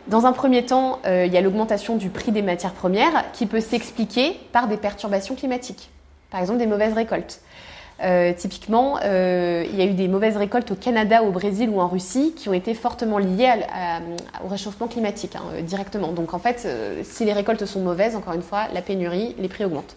[0.08, 3.46] Dans un premier temps, euh, il y a l'augmentation du prix des matières premières qui
[3.46, 5.90] peut s'expliquer par des perturbations climatiques,
[6.32, 7.40] par exemple des mauvaises récoltes.
[8.04, 11.80] Euh, typiquement, euh, il y a eu des mauvaises récoltes au Canada, au Brésil ou
[11.80, 13.54] en Russie qui ont été fortement liées
[14.44, 16.12] au réchauffement climatique hein, directement.
[16.12, 16.68] Donc en fait,
[17.04, 19.96] si les récoltes sont mauvaises, encore une fois, la pénurie, les prix augmentent.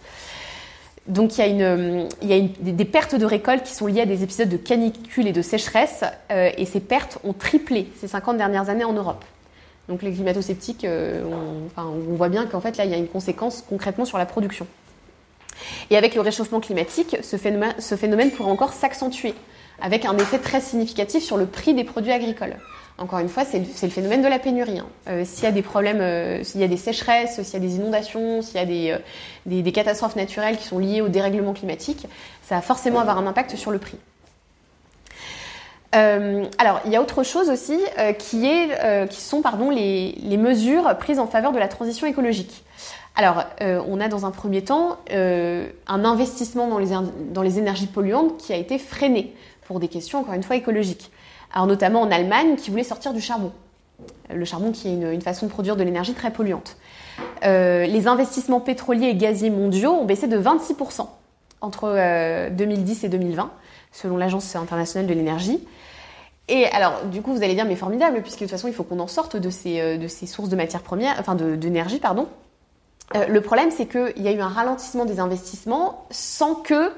[1.07, 1.57] Donc il
[2.21, 5.33] y a, des pertes de récoltes qui sont liées à des épisodes de canicule et
[5.33, 9.23] de sécheresse, et ces pertes ont triplé ces 50 dernières années en Europe.
[9.87, 11.23] Donc les climato-sceptiques, euh,
[11.77, 14.65] on, voit bien qu'en fait là, il y a une conséquence concrètement sur la production.
[15.89, 19.33] Et avec le réchauffement climatique, ce phénomène, pourrait encore s'accentuer,
[19.81, 22.57] avec un effet très significatif sur le prix des produits agricoles.
[22.97, 24.79] Encore une fois, c'est le, phénomène de la pénurie.
[24.79, 24.87] Hein.
[25.09, 27.59] Euh, s'il y a des problèmes, euh, s'il y a des sécheresses, s'il y a
[27.59, 29.01] des inondations, s'il y a
[29.45, 32.07] des, catastrophes naturelles qui sont liées au dérèglement climatique,
[32.47, 33.97] ça va forcément avoir un impact sur le prix.
[35.95, 39.69] Euh, alors, il y a autre chose aussi euh, qui, est, euh, qui sont pardon,
[39.69, 42.63] les, mesures prises en faveur de la transition écologique.
[43.15, 48.57] Alors, on a dans un premier temps un investissement dans les, énergies polluantes qui a
[48.57, 49.33] été freiné
[49.67, 51.11] pour des questions, encore une fois, écologiques.
[51.53, 53.51] Alors, notamment en Allemagne, qui voulait sortir du charbon.
[54.29, 56.75] Le charbon qui est une, façon de produire de l'énergie très polluante.
[57.41, 61.07] les investissements pétroliers et gaziers mondiaux ont baissé de 26%
[61.61, 63.49] entre 2010 et 2020,
[63.91, 65.59] selon l'Agence internationale de l'énergie.
[66.47, 68.83] Et alors, du coup, vous allez dire, mais formidable, puisque de toute façon, il faut
[68.83, 72.27] qu'on en sorte de ces, euh, de ces sources de matières premières, enfin d'énergie, pardon.
[73.13, 76.91] Euh, le problème, c'est qu'il y a eu un ralentissement des investissements sans que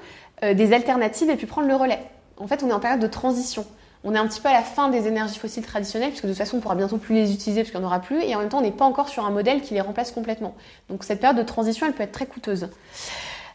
[0.43, 1.99] euh, des alternatives aient pu prendre le relais.
[2.37, 3.65] En fait, on est en période de transition.
[4.03, 6.37] On est un petit peu à la fin des énergies fossiles traditionnelles, puisque de toute
[6.37, 8.47] façon, on pourra bientôt plus les utiliser, puisqu'il n'y en aura plus, et en même
[8.47, 10.55] temps, on n'est pas encore sur un modèle qui les remplace complètement.
[10.89, 12.69] Donc, cette période de transition, elle peut être très coûteuse.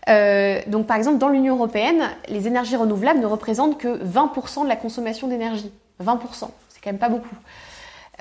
[0.09, 4.69] Euh, donc par exemple, dans l'Union européenne, les énergies renouvelables ne représentent que 20% de
[4.69, 5.71] la consommation d'énergie.
[6.03, 6.19] 20%,
[6.69, 7.37] c'est quand même pas beaucoup.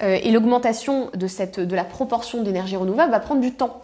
[0.04, 3.82] Et l'augmentation de, de la proportion d'énergie renouvelable va prendre du temps.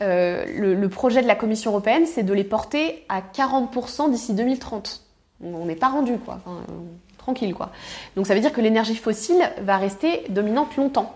[0.00, 5.02] Euh, le, projet de la Commission européenne, c'est de les porter à 40% d'ici 2030.
[5.42, 6.40] On n'est pas rendu, quoi.
[7.18, 7.70] tranquille, quoi.
[8.16, 11.14] Donc ça veut dire que l'énergie fossile va rester dominante longtemps.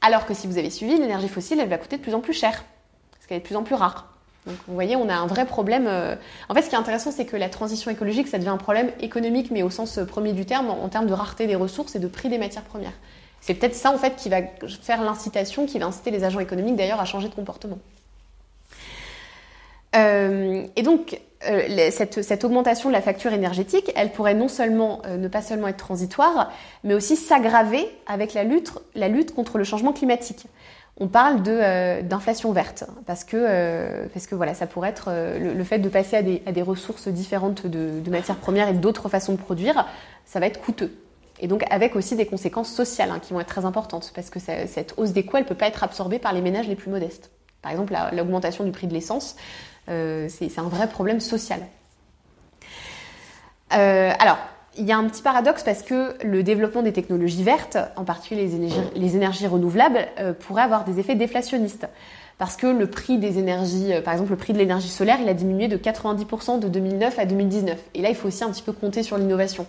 [0.00, 2.34] Alors que si vous avez suivi, l'énergie fossile, elle va coûter de plus en plus
[2.34, 2.64] cher.
[3.12, 4.14] Parce qu'elle est de plus en plus rare.
[4.46, 5.86] Donc vous voyez, on a un vrai problème.
[5.86, 6.16] Euh,
[6.48, 8.90] en fait, ce qui est intéressant, c'est que la transition écologique, ça devient un problème
[9.00, 11.98] économique, mais au sens euh, premier du terme, en, termes de rareté des ressources et
[11.98, 12.92] de prix des matières premières.
[13.40, 14.38] C'est peut-être ça, en fait, qui va
[14.82, 17.78] faire l'incitation, qui va inciter les agents économiques, d'ailleurs, à changer de comportement.
[19.96, 21.20] Euh, et donc,
[21.90, 26.50] cette, augmentation de la facture énergétique, elle pourrait non seulement ne pas seulement être transitoire,
[26.84, 30.46] mais aussi s'aggraver avec la lutte, la lutte contre le changement climatique.
[30.96, 35.54] On parle euh, d'inflation verte parce que euh, parce que voilà ça pourrait être euh,
[35.54, 39.38] le, fait de passer à des, ressources différentes de, matières premières et d'autres façons de
[39.38, 39.88] produire
[40.24, 40.92] ça va être coûteux.
[41.40, 44.38] Et donc avec aussi des conséquences sociales hein, qui vont être très importantes parce que
[44.38, 47.32] cette hausse des coûts elle peut pas être absorbée par les ménages les plus modestes.
[47.60, 49.34] Par exemple l'augmentation du prix de l'essence
[49.86, 51.60] c'est un vrai problème social
[53.70, 54.38] alors
[54.76, 58.48] il y a un petit paradoxe parce que le développement des technologies vertes, en particulier
[58.94, 61.86] les énergies, renouvelables, euh, pourrait avoir des effets déflationnistes.
[62.38, 65.28] Parce que le prix des énergies, euh, par exemple le prix de l'énergie solaire, il
[65.28, 67.78] a diminué de 90% de 2009 à 2019.
[67.94, 69.66] Et là, il faut aussi un petit peu compter sur l'innovation.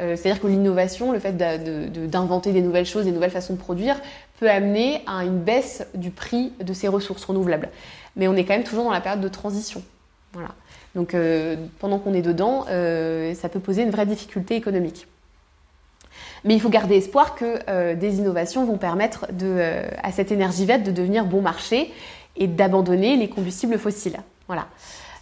[0.00, 3.96] Euh, c'est-à-dire que l'innovation, le fait d'inventer des nouvelles choses, des nouvelles façons de produire,
[4.38, 7.68] peut amener à une baisse du prix de ces ressources renouvelables.
[8.16, 9.82] Mais on est quand même toujours dans la période de transition.
[10.32, 10.50] Voilà.
[10.94, 15.06] Donc euh, pendant qu'on est dedans, euh, ça peut poser une vraie difficulté économique.
[16.44, 19.26] Mais il faut garder espoir que euh, des innovations vont permettre
[20.02, 21.92] à cette énergie verte de devenir bon marché
[22.36, 24.18] et d'abandonner les combustibles fossiles.
[24.46, 24.66] Voilà.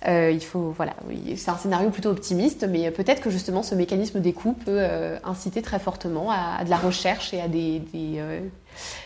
[0.04, 0.94] il faut, voilà,
[1.36, 4.80] c'est un scénario plutôt optimiste, mais peut-être que justement ce mécanisme des coûts peut
[5.22, 7.82] inciter très fortement à, de la recherche et à des,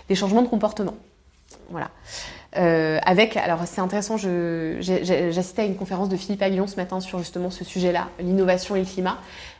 [0.09, 0.95] des changements de comportement.
[1.69, 1.91] Voilà.
[2.57, 7.19] Euh, avec, alors c'est intéressant, j'assistais à une conférence de Philippe Aguillon ce matin sur
[7.19, 9.19] justement ce sujet-là, l'innovation et le climat.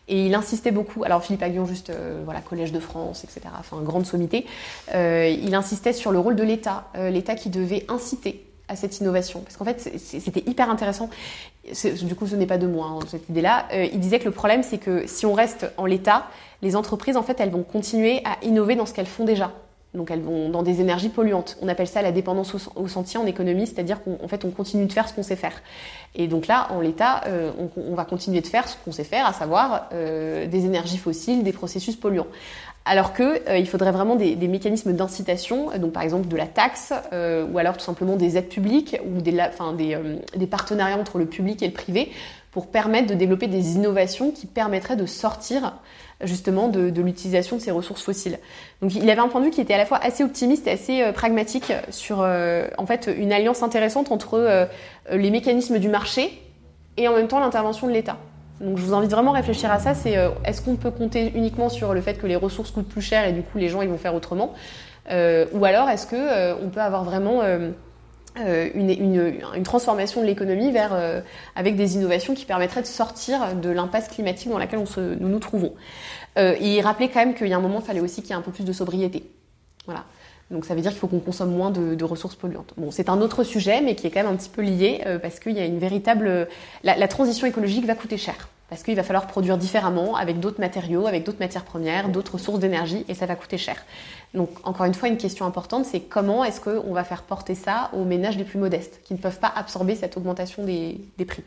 [0.09, 3.81] Et il insistait beaucoup, alors Philippe Aguillon, juste euh, voilà, Collège de France, etc., enfin
[3.83, 4.47] grande sommité,
[4.95, 9.41] euh, il insistait sur le rôle de l'État, l'État qui devait inciter à cette innovation.
[9.41, 11.09] Parce qu'en fait, c'était hyper intéressant.
[12.03, 13.67] Du coup, ce n'est pas de moi, hein, cette idée-là.
[13.73, 16.29] il disait que le problème, c'est que si on reste en l'état,
[16.63, 19.53] les entreprises, en fait, elles vont continuer à innover dans ce qu'elles font déjà.
[19.97, 21.57] Donc elles vont dans des énergies polluantes.
[21.63, 24.93] On appelle ça la dépendance au, sentier en économie, c'est-à-dire qu'en fait on continue de
[24.93, 25.63] faire ce qu'on sait faire.
[26.15, 29.27] Et donc là, en l'état, euh, on, va continuer de faire ce qu'on sait faire,
[29.27, 32.27] à savoir euh, des énergies fossiles, des processus polluants.
[32.87, 36.93] Alors que euh, il faudrait vraiment des, mécanismes d'incitation, donc par exemple de la taxe,
[37.13, 41.73] ou alors tout simplement des aides publiques ou des, partenariats entre le public et le
[41.73, 42.13] privé
[42.53, 45.75] pour permettre de développer des innovations qui permettraient de sortir
[46.23, 48.39] justement de, l'utilisation de ces ressources fossiles.
[48.81, 50.71] Donc il avait un point de vue qui était à la fois assez optimiste et
[50.71, 54.67] assez euh, pragmatique sur euh, en fait une alliance intéressante entre euh,
[55.11, 56.41] les mécanismes du marché
[56.97, 58.17] et en même temps l'intervention de l'État.
[58.61, 61.69] Donc je vous invite vraiment à réfléchir à ça, c'est est-ce qu'on peut compter uniquement
[61.69, 63.89] sur le fait que les ressources coûtent plus cher et du coup les gens ils
[63.89, 64.55] vont faire autrement?
[65.11, 67.43] Ou alors est-ce que on peut avoir vraiment
[68.39, 71.23] euh, une, une, transformation de l'économie vers euh,
[71.55, 75.29] avec des innovations qui permettraient de sortir de l'impasse climatique dans laquelle on se, nous
[75.29, 75.73] nous trouvons?
[76.37, 78.31] Euh, et il rappelait quand même qu'il y a un moment, il fallait aussi qu'il
[78.31, 79.31] y ait un peu plus de sobriété.
[79.87, 80.05] Voilà.
[80.51, 82.73] Donc ça veut dire qu'il faut qu'on consomme moins de, ressources polluantes.
[82.77, 85.19] Bon, c'est un autre sujet, mais qui est quand même un petit peu lié euh,
[85.19, 86.49] parce qu'il y a une véritable
[86.85, 91.07] la, transition écologique va coûter cher parce qu'il va falloir produire différemment avec d'autres matériaux,
[91.07, 93.77] avec d'autres matières premières, d'autres sources d'énergie et ça va coûter cher.
[94.35, 97.91] Donc encore une fois, une question importante, c'est comment est-ce qu'on va faire porter ça
[97.93, 101.45] aux ménages les plus modestes qui ne peuvent pas absorber cette augmentation des, prix.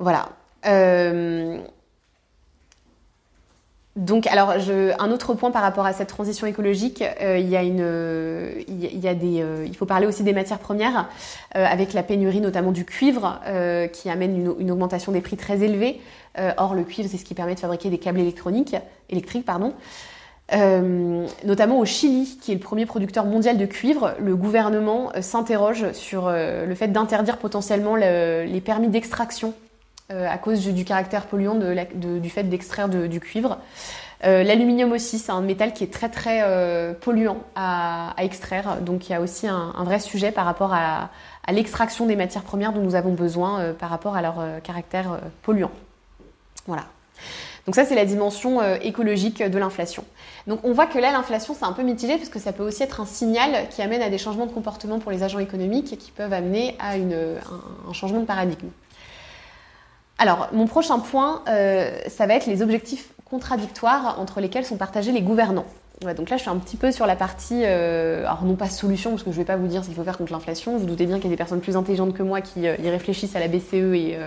[0.00, 0.30] Voilà.
[0.66, 1.58] Euh,
[3.96, 7.56] donc, alors, je, un autre point par rapport à cette transition écologique, euh, il y
[7.56, 7.86] a une,
[8.66, 11.08] il y a des, euh, il faut parler aussi des matières premières,
[11.54, 13.40] euh, avec la pénurie notamment du cuivre,
[13.92, 16.00] qui amène une, augmentation des prix très élevés.
[16.56, 18.74] or, le cuivre, c'est ce qui permet de fabriquer des câbles électroniques,
[19.10, 19.74] électriques, pardon.
[21.44, 26.28] notamment au Chili, qui est le premier producteur mondial de cuivre, le gouvernement s'interroge sur
[26.30, 29.54] le fait d'interdire potentiellement les permis d'extraction
[30.12, 33.56] euh, à cause du, caractère polluant du fait d'extraire du cuivre.
[34.24, 39.08] Euh, l'aluminium aussi, c'est un métal qui est très très euh, polluant à, extraire, donc
[39.08, 41.08] il y a aussi un, vrai sujet par rapport à,
[41.50, 45.72] l'extraction des matières premières dont nous avons besoin par rapport à leur caractère polluant.
[46.66, 46.84] Voilà.
[47.64, 50.04] Donc ça, c'est la dimension écologique de l'inflation.
[50.46, 52.82] Donc on voit que là, l'inflation, c'est un peu mitigé parce que ça peut aussi
[52.82, 55.96] être un signal qui amène à des changements de comportement pour les agents économiques et
[55.96, 58.68] qui peuvent amener à un changement de paradigme.
[60.18, 65.10] Alors, mon prochain point, euh, ça va être les objectifs contradictoires entre lesquels sont partagés
[65.10, 65.66] les gouvernants.
[66.16, 69.10] donc là, je suis un petit peu sur la partie, euh, alors non pas solution,
[69.10, 70.76] parce que je ne vais pas vous dire ce qu'il faut faire contre l'inflation.
[70.76, 72.88] Vous, doutez bien qu'il y a des personnes plus intelligentes que moi qui euh, y
[72.90, 74.18] réfléchissent à la BCE et,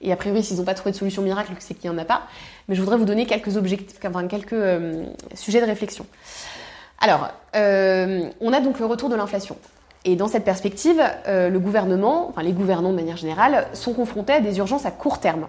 [0.00, 2.06] et a priori, s'ils n'ont pas trouvé de solution miracle, c'est qu'il n'y en a
[2.06, 2.22] pas.
[2.68, 4.56] Mais je voudrais vous donner quelques objectifs, enfin quelques
[5.34, 6.06] sujets de réflexion.
[7.00, 9.56] Alors, on a donc le retour de l'inflation.
[10.08, 14.32] Et dans cette perspective, euh, le gouvernement, enfin les gouvernants de manière générale, sont confrontés
[14.32, 15.48] à des urgences à court terme.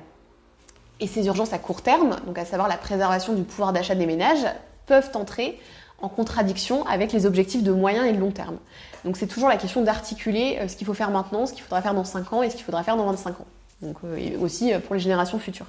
[1.00, 4.06] Et ces urgences à court terme, donc à savoir la préservation du pouvoir d'achat des
[4.06, 4.45] ménages,
[4.86, 5.58] peuvent entrer
[6.02, 8.58] en contradiction avec les objectifs de moyen et de long terme.
[9.06, 11.82] Donc c'est toujours la question d'articuler euh, ce qu'il faut faire maintenant, ce qu'il faudra
[11.82, 13.48] faire dans 5 ans et ce qu'il faudra faire dans 25 ans.
[13.82, 15.67] Donc euh, aussi pour les générations futures.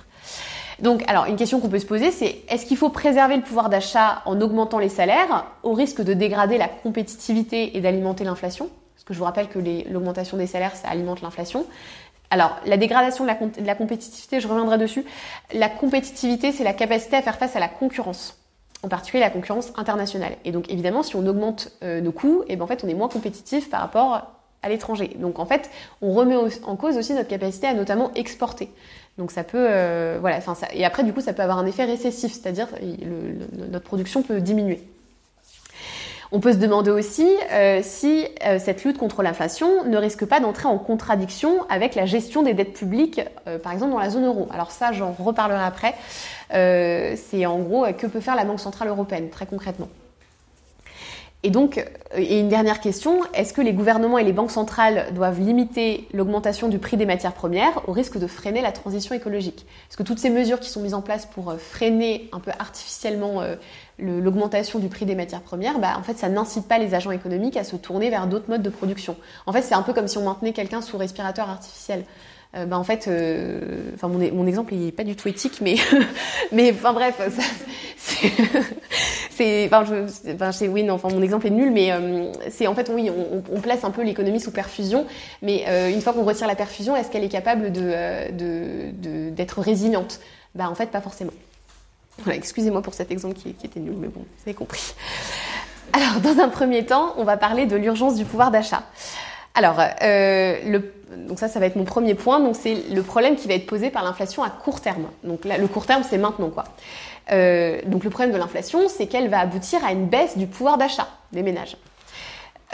[0.81, 3.69] Donc, alors, une question qu'on peut se poser, c'est est-ce qu'il faut préserver le pouvoir
[3.69, 8.71] d'achat en augmentant les salaires au risque de dégrader la compétitivité et d'alimenter l'inflation?
[9.13, 9.59] Je vous rappelle que
[9.91, 11.67] l'augmentation des salaires, ça alimente l'inflation.
[12.31, 15.05] Alors, la dégradation de la, compétitivité, je reviendrai dessus.
[15.53, 18.39] La compétitivité, c'est la capacité à faire face à la concurrence,
[18.85, 20.37] en particulier la concurrence internationale.
[20.45, 22.89] Et donc, évidemment, si on augmente euh, nos coûts, et eh ben, en fait, on
[22.89, 24.31] est moins compétitif par rapport
[24.63, 25.11] à l'étranger.
[25.19, 25.71] Donc, en fait,
[26.03, 28.71] on remet en cause aussi notre capacité à notamment exporter.
[29.19, 30.39] Donc ça peut, euh, voilà,
[30.73, 32.69] et après du coup ça peut avoir un effet récessif, c'est-à-dire
[33.71, 34.83] notre production peut diminuer.
[36.33, 40.39] On peut se demander aussi euh, si euh, cette lutte contre l'inflation ne risque pas
[40.39, 43.21] d'entrer en contradiction avec la gestion des dettes publiques,
[43.63, 44.49] par exemple dans la zone euro.
[44.53, 45.95] Alors ça, j'en reparlerai après.
[46.51, 49.89] c'est en gros que peut faire la Banque centrale européenne très concrètement.
[51.43, 51.85] Et donc, euh,
[52.17, 56.69] et une dernière question, est-ce que les gouvernements et les banques centrales doivent limiter l'augmentation
[56.69, 59.65] du prix des matières premières au risque de freiner la transition écologique?
[59.89, 62.51] Est-ce que toutes ces mesures qui sont mises en place pour euh, freiner un peu
[62.59, 63.57] artificiellement euh,
[63.99, 67.57] l'augmentation du prix des matières premières, bah, en fait, ça n'incite pas les agents économiques
[67.57, 69.17] à se tourner vers d'autres modes de production.
[69.47, 72.05] En fait, c'est un peu comme si on maintenait quelqu'un sous respirateur artificiel.
[72.53, 73.09] Bah en fait,
[73.95, 75.77] enfin mon, mon, exemple il pas du tout éthique, mais
[76.53, 77.21] mais enfin bref,
[79.41, 82.91] c'est, enfin, je, oui, non, enfin, mon exemple est nul, mais euh, c'est en fait,
[82.93, 85.07] oui, on, place un peu l'économie sous perfusion,
[85.43, 89.61] mais euh, une fois qu'on retire la perfusion, est-ce qu'elle est capable de, euh, d'être
[89.61, 90.21] résiliente?
[90.55, 91.33] Bah, en fait, pas forcément.
[92.19, 94.95] Voilà, excusez-moi pour cet exemple qui, qui était nul, mais bon, vous avez compris.
[95.93, 98.83] Alors, dans un premier temps, on va parler de l'urgence du pouvoir d'achat.
[99.55, 102.41] Alors, euh, le, donc ça, ça va être mon premier point.
[102.41, 105.07] Donc c'est le problème qui va être posé par l'inflation à court terme.
[105.25, 106.65] Donc là, le court terme, c'est maintenant quoi.
[107.33, 110.79] Euh, donc le problème de l'inflation, c'est qu'elle va aboutir à une baisse du pouvoir
[110.79, 111.77] d'achat des ménages.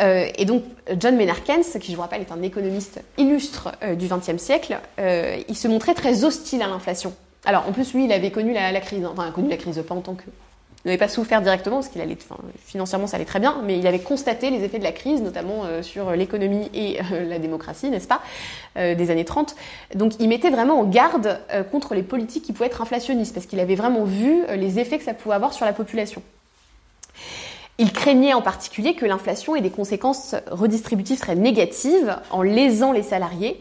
[0.01, 0.62] Euh, et donc
[0.99, 4.78] John Maynard Keynes, qui je vous rappelle est un économiste illustre euh, du XXe siècle,
[4.99, 7.14] il se montrait très hostile à l'inflation.
[7.45, 9.95] Alors en plus lui, il avait connu la, la crise, enfin connu la crise pas
[9.95, 10.24] en tant que
[10.87, 12.16] n'avait pas souffert directement parce qu'il allait,
[12.64, 15.64] financièrement ça allait très bien, mais il avait constaté les effets de la crise, notamment
[15.64, 18.20] euh, sur l'économie et euh, la démocratie, n'est-ce pas,
[18.76, 19.57] euh, des années 30.
[19.95, 23.61] Donc il mettait vraiment en garde contre les politiques qui pouvaient être inflationnistes, parce qu'il
[23.61, 26.22] avait vraiment vu les effets que ça pouvait avoir sur la population.
[27.78, 33.03] Il craignait en particulier que l'inflation ait des conséquences redistributives très négatives en lésant les
[33.03, 33.61] salariés,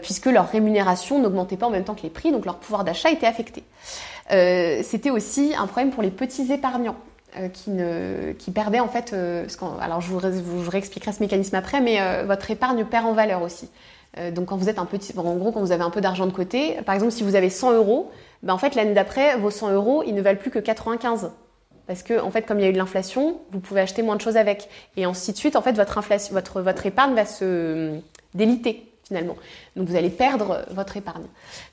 [0.00, 3.10] puisque leur rémunération n'augmentait pas en même temps que les prix, donc leur pouvoir d'achat
[3.10, 3.64] était affecté.
[4.30, 6.96] Euh, c'était aussi un problème pour les petits épargnants.
[7.38, 7.70] Euh, qui,
[8.38, 9.46] qui perdaient en fait, euh,
[9.80, 13.70] alors je vous, vous, réexpliquerai ce mécanisme après, mais votre épargne perd en valeur aussi.
[14.32, 16.32] donc quand vous êtes un petit, en gros quand vous avez un peu d'argent de
[16.32, 18.10] côté, par exemple si vous avez 100 euros,
[18.42, 21.30] ben en fait l'année d'après vos 100 euros ils ne valent plus que 95
[21.86, 24.16] parce que en fait comme il y a eu de l'inflation, vous pouvez acheter moins
[24.16, 24.68] de choses avec
[24.98, 25.56] et ainsi de suite.
[25.56, 27.98] En fait votre inflation, votre votre épargne va se
[28.34, 29.36] déliter finalement.
[29.76, 31.26] Donc vous allez perdre votre épargne.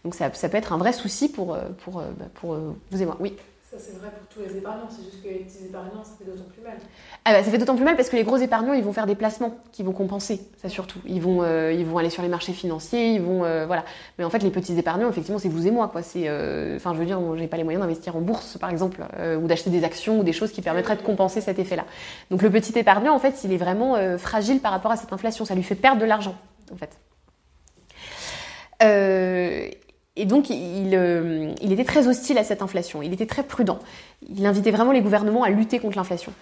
[0.04, 2.76] Donc ça, ça peut être un vrai souci pour, euh, pour, euh, bah, pour euh,
[2.92, 3.18] vous et moi.
[3.20, 3.34] Oui.
[3.72, 6.26] Ça c'est vrai pour tous les épargnants, c'est juste que les petits épargnants ça fait
[6.26, 6.74] d'autant plus mal.
[7.24, 9.06] Ah bah, ça fait d'autant plus mal parce que les gros épargnants ils vont faire
[9.06, 10.98] des placements qui vont compenser, ça surtout.
[11.06, 13.86] Ils vont, ils vont aller sur les marchés financiers, ils vont voilà.
[14.18, 16.02] Mais en fait les petits épargnants effectivement c'est vous et moi quoi.
[16.02, 16.28] C'est,
[16.78, 19.06] enfin je veux dire j'ai pas les moyens d'investir en bourse par exemple
[19.40, 21.86] ou d'acheter des actions ou des choses qui permettraient de compenser cet effet-là.
[22.32, 25.46] Donc le petit épargnant en fait il est vraiment fragile par rapport à cette inflation,
[25.46, 26.34] ça lui fait perdre de l'argent
[26.74, 26.98] en fait.
[28.84, 29.68] Euh,
[30.16, 33.02] et donc, il, euh, il, était très hostile à cette inflation.
[33.02, 33.80] Il était très prudent.
[34.28, 36.34] Il invitait vraiment les gouvernements à lutter contre l'inflation.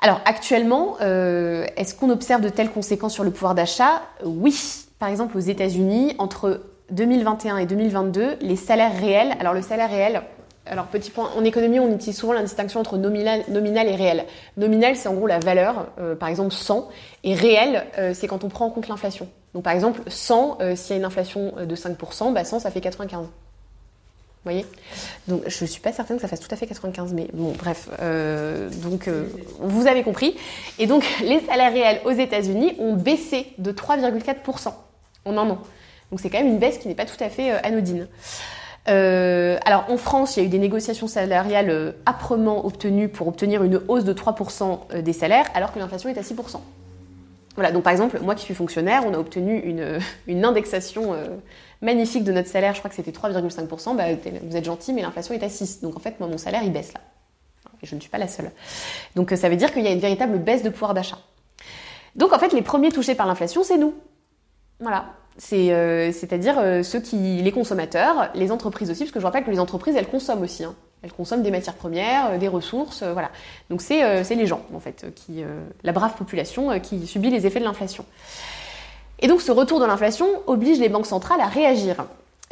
[0.00, 4.02] Alors, actuellement, euh, est-ce qu'on observe de telles conséquences sur le pouvoir d'achat?
[4.24, 4.56] Oui.
[4.98, 9.36] Par exemple, aux États-Unis, entre 2021 et 2022, les salaires réels.
[9.38, 10.22] Alors, le salaire réel,
[10.66, 14.24] alors, petit point, en économie, on utilise souvent la distinction entre nominal, et réel.
[14.56, 16.88] Nominal, c'est en gros la valeur, euh, par exemple 100,
[17.22, 19.28] et réel, euh, c'est quand on prend en compte l'inflation.
[19.52, 22.70] Donc, par exemple, 100, euh, s'il y a une inflation de 5%, bah 100, ça
[22.70, 23.24] fait 95.
[23.26, 23.30] Vous
[24.50, 24.66] voyez?
[25.28, 27.52] Donc, je ne suis pas certaine que ça fasse tout à fait 95, mais bon,
[27.58, 27.88] bref.
[28.82, 29.08] donc,
[29.58, 30.34] vous avez compris.
[30.78, 34.72] Et donc, les salaires réels aux États-Unis ont baissé de 3,4%
[35.26, 35.58] en un an.
[36.10, 38.08] Donc, c'est quand même une baisse qui n'est pas tout à fait anodine.
[38.88, 43.28] Euh, alors en France, il y a eu des négociations salariales euh, âprement obtenues pour
[43.28, 46.60] obtenir une hausse de 3% euh, des salaires, alors que l'inflation est à 6%.
[47.54, 51.14] Voilà, donc par exemple, moi qui suis fonctionnaire, on a obtenu une, une indexation
[51.82, 54.04] magnifique de notre salaire, je crois que c'était 3,5%, bah,
[54.42, 55.82] vous êtes gentil, mais l'inflation est à 6%.
[55.82, 57.00] Donc en fait, moi, mon salaire, il baisse là.
[57.82, 58.50] Et je ne suis pas la seule.
[59.14, 61.18] Donc ça veut dire qu'il y a une véritable baisse de pouvoir d'achat.
[62.16, 63.94] Donc en fait, les premiers touchés par l'inflation, c'est nous.
[64.80, 65.06] Voilà.
[65.52, 69.50] Euh, c'est-à-dire euh, ceux qui, les consommateurs, les entreprises aussi, parce que je rappelle que
[69.50, 70.64] les entreprises, elles consomment aussi.
[70.64, 70.74] Hein.
[71.02, 73.30] Elles consomment des matières premières, euh, des ressources, voilà.
[73.68, 75.44] Donc c'est les gens, en fait, qui,
[75.82, 78.04] la brave population qui subit les effets de l'inflation.
[79.20, 82.04] Et donc ce retour de l'inflation oblige les banques centrales à réagir.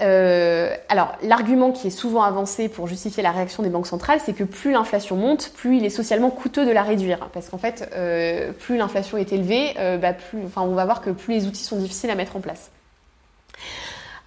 [0.03, 4.33] Euh, alors, l'argument qui est souvent avancé pour justifier la réaction des banques centrales, c'est
[4.33, 7.29] que plus l'inflation monte, plus il est socialement coûteux de la réduire.
[7.33, 10.15] Parce qu'en fait, euh, plus l'inflation est élevée, euh, bah,
[10.57, 12.71] on va voir que plus les outils sont difficiles à mettre en place.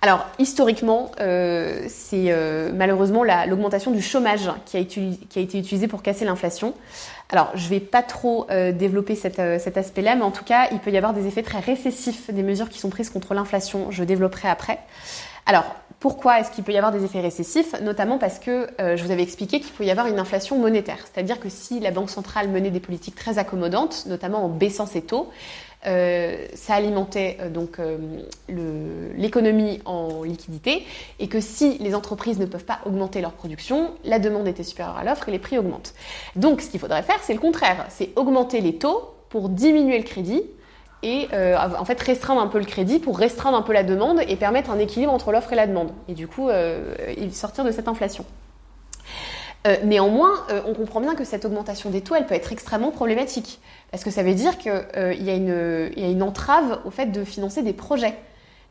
[0.01, 2.35] Alors, historiquement, c'est
[2.73, 6.75] malheureusement l'augmentation du chômage qui a, été utilisée pour casser l'inflation.
[7.31, 10.91] Alors, je ne vais pas trop développer cet aspect-là, mais en tout cas, il peut
[10.91, 13.89] y avoir des effets très récessifs des mesures qui sont prises contre l'inflation.
[13.89, 14.77] Je développerai après.
[15.45, 15.65] Alors,
[15.99, 17.73] pourquoi est-ce qu'il peut y avoir des effets récessifs?
[17.81, 20.99] Notamment parce que euh, je vous avais expliqué qu'il peut y avoir une inflation monétaire.
[21.11, 25.01] C'est-à-dire que si la Banque centrale menait des politiques très accommodantes, notamment en baissant ses
[25.01, 25.29] taux,
[25.87, 27.79] euh, ça alimentait euh, donc
[29.17, 30.83] l'économie en liquidité
[31.19, 34.97] et que si les entreprises ne peuvent pas augmenter leur production, la demande était supérieure
[34.97, 35.93] à l'offre et les prix augmentent.
[36.35, 40.03] Donc ce qu'il faudrait faire, c'est le contraire, c'est augmenter les taux pour diminuer le
[40.03, 40.43] crédit
[41.03, 44.21] et euh, en fait restreindre un peu le crédit pour restreindre un peu la demande
[44.27, 46.95] et permettre un équilibre entre l'offre et la demande et du coup euh,
[47.31, 48.25] sortir de cette inflation.
[49.67, 53.59] Euh, néanmoins, on comprend bien que cette augmentation des taux, elle peut être extrêmement problématique
[53.89, 57.73] parce que ça veut dire qu'il y, a une entrave au fait de financer des
[57.73, 58.13] projets.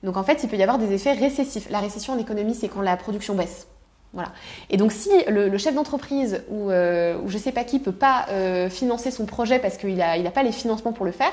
[0.04, 1.68] Donc en fait, il peut y avoir des effets récessifs.
[1.68, 3.66] La récession en économie, c'est quand la production baisse.
[4.12, 4.30] Voilà.
[4.70, 8.26] Et donc si le, chef d'entreprise ou, ou je sais pas qui peut pas
[8.70, 11.32] financer son projet parce qu'il n'a il a pas les financements pour le faire,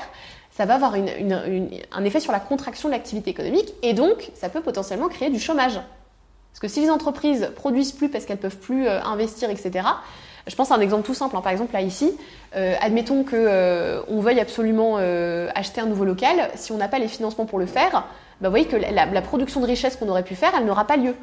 [0.52, 4.60] ça va avoir un effet sur la contraction de l'activité économique et donc ça peut
[4.60, 5.80] potentiellement créer du chômage.
[6.52, 9.88] Parce que si les entreprises produisent plus parce qu'elles peuvent plus euh, investir, etc.,
[10.48, 11.36] Je pense à un exemple tout simple.
[11.36, 11.40] hein.
[11.40, 12.18] Par exemple, là ici,
[12.56, 16.50] euh, admettons que euh, on veuille absolument euh, acheter un nouveau local.
[16.56, 17.92] Si on n'a pas les financements pour le faire,
[18.40, 20.84] bah, vous voyez que la, la production de richesse qu'on aurait pu faire, elle n'aura
[20.84, 21.14] pas lieu.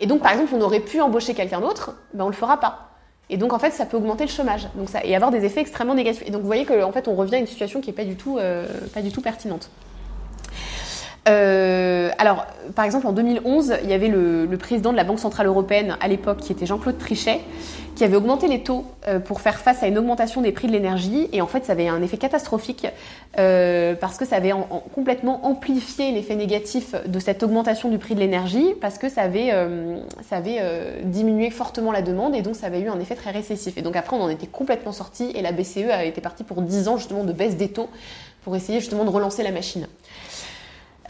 [0.00, 2.87] Et donc, par exemple, on aurait pu embaucher quelqu'un d'autre, ben on le fera pas.
[3.30, 4.68] Et donc, en fait, ça peut augmenter le chômage.
[5.04, 6.22] Et avoir des effets extrêmement négatifs.
[6.26, 8.04] Et donc, vous voyez que, en fait, on revient à une situation qui est pas
[8.04, 9.70] du tout, euh, pas du tout pertinente.
[11.28, 15.46] Euh, alors, par exemple, en 2011, il y avait le, président de la Banque Centrale
[15.46, 17.40] Européenne à l'époque, qui était Jean-Claude Trichet,
[17.96, 20.72] qui avait augmenté les taux euh, pour faire face à une augmentation des prix de
[20.72, 21.28] l'énergie.
[21.32, 22.86] Et en fait, ça avait un effet catastrophique
[23.38, 27.98] euh, parce que ça avait en- en- complètement amplifié l'effet négatif de cette augmentation du
[27.98, 29.52] prix de l'énergie parce que ça avait,
[31.04, 33.76] diminué fortement la demande et donc ça avait eu un effet très récessif.
[33.76, 36.62] Et donc après, on en était complètement sorti et la BCE a été partie pour
[36.62, 37.88] 10 ans justement de baisse des taux
[38.44, 39.86] pour essayer justement de relancer la machine.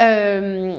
[0.01, 0.79] Euh,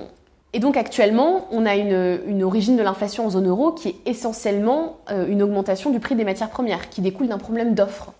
[0.53, 4.97] et donc actuellement, on a une, origine de l'inflation en zone euro qui est essentiellement
[5.11, 8.13] euh, une augmentation du prix des matières premières, qui découle d'un problème d'offre.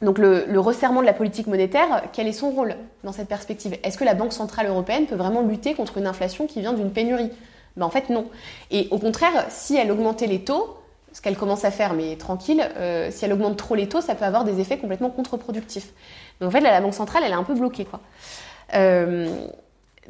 [0.00, 2.74] Donc le, resserrement de la politique monétaire, quel est son rôle
[3.04, 3.76] dans cette perspective?
[3.84, 6.90] Est-ce que la Banque Centrale Européenne peut vraiment lutter contre une inflation qui vient d'une
[6.90, 7.30] pénurie?
[7.76, 8.26] Ben En fait non.
[8.70, 10.76] Et au contraire, si elle augmentait les taux,
[11.12, 14.14] ce qu'elle commence à faire, mais tranquille, euh, si elle augmente trop les taux, ça
[14.14, 15.92] peut avoir des effets complètement contre-productifs.
[16.40, 17.84] Donc en fait, là, la Banque Centrale, elle est un peu bloquée.
[17.84, 18.00] Quoi.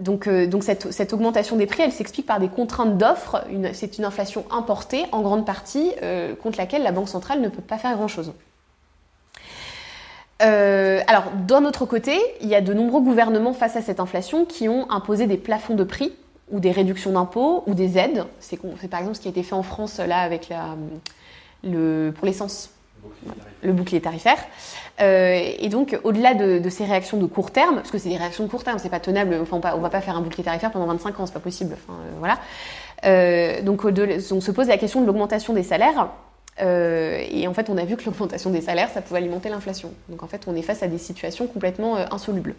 [0.02, 3.44] Donc, euh, donc cette, cette augmentation des prix, elle s'explique par des contraintes d'offres.
[3.72, 7.62] C'est une inflation importée en grande partie euh, contre laquelle la Banque centrale ne peut
[7.62, 8.32] pas faire grand-chose.
[10.42, 14.44] Euh, alors, d'un autre côté, il y a de nombreux gouvernements face à cette inflation
[14.44, 16.12] qui ont imposé des plafonds de prix
[16.50, 18.24] ou des réductions d'impôts ou des aides.
[18.40, 18.58] C'est
[18.90, 20.52] par exemple ce qui a été fait en France là avec
[21.62, 22.70] le, pour l'essence,
[23.62, 24.38] le bouclier tarifaire.
[25.00, 28.44] Euh, et donc, au-delà de, ces réactions de court terme, parce que c'est des réactions
[28.44, 30.86] de court terme, c'est pas tenable, enfin, on va- pas faire un bouclier tarifaire pendant
[30.86, 31.76] 25 ans, c'est pas possible.
[31.88, 32.38] Euh, voilà.
[33.04, 36.08] Euh, donc, on se pose la question de l'augmentation des salaires.
[36.60, 39.92] Et en fait, on a vu que l'augmentation des salaires, ça pouvait alimenter l'inflation.
[40.08, 42.54] Donc, en fait, on est face à des situations complètement insolubles.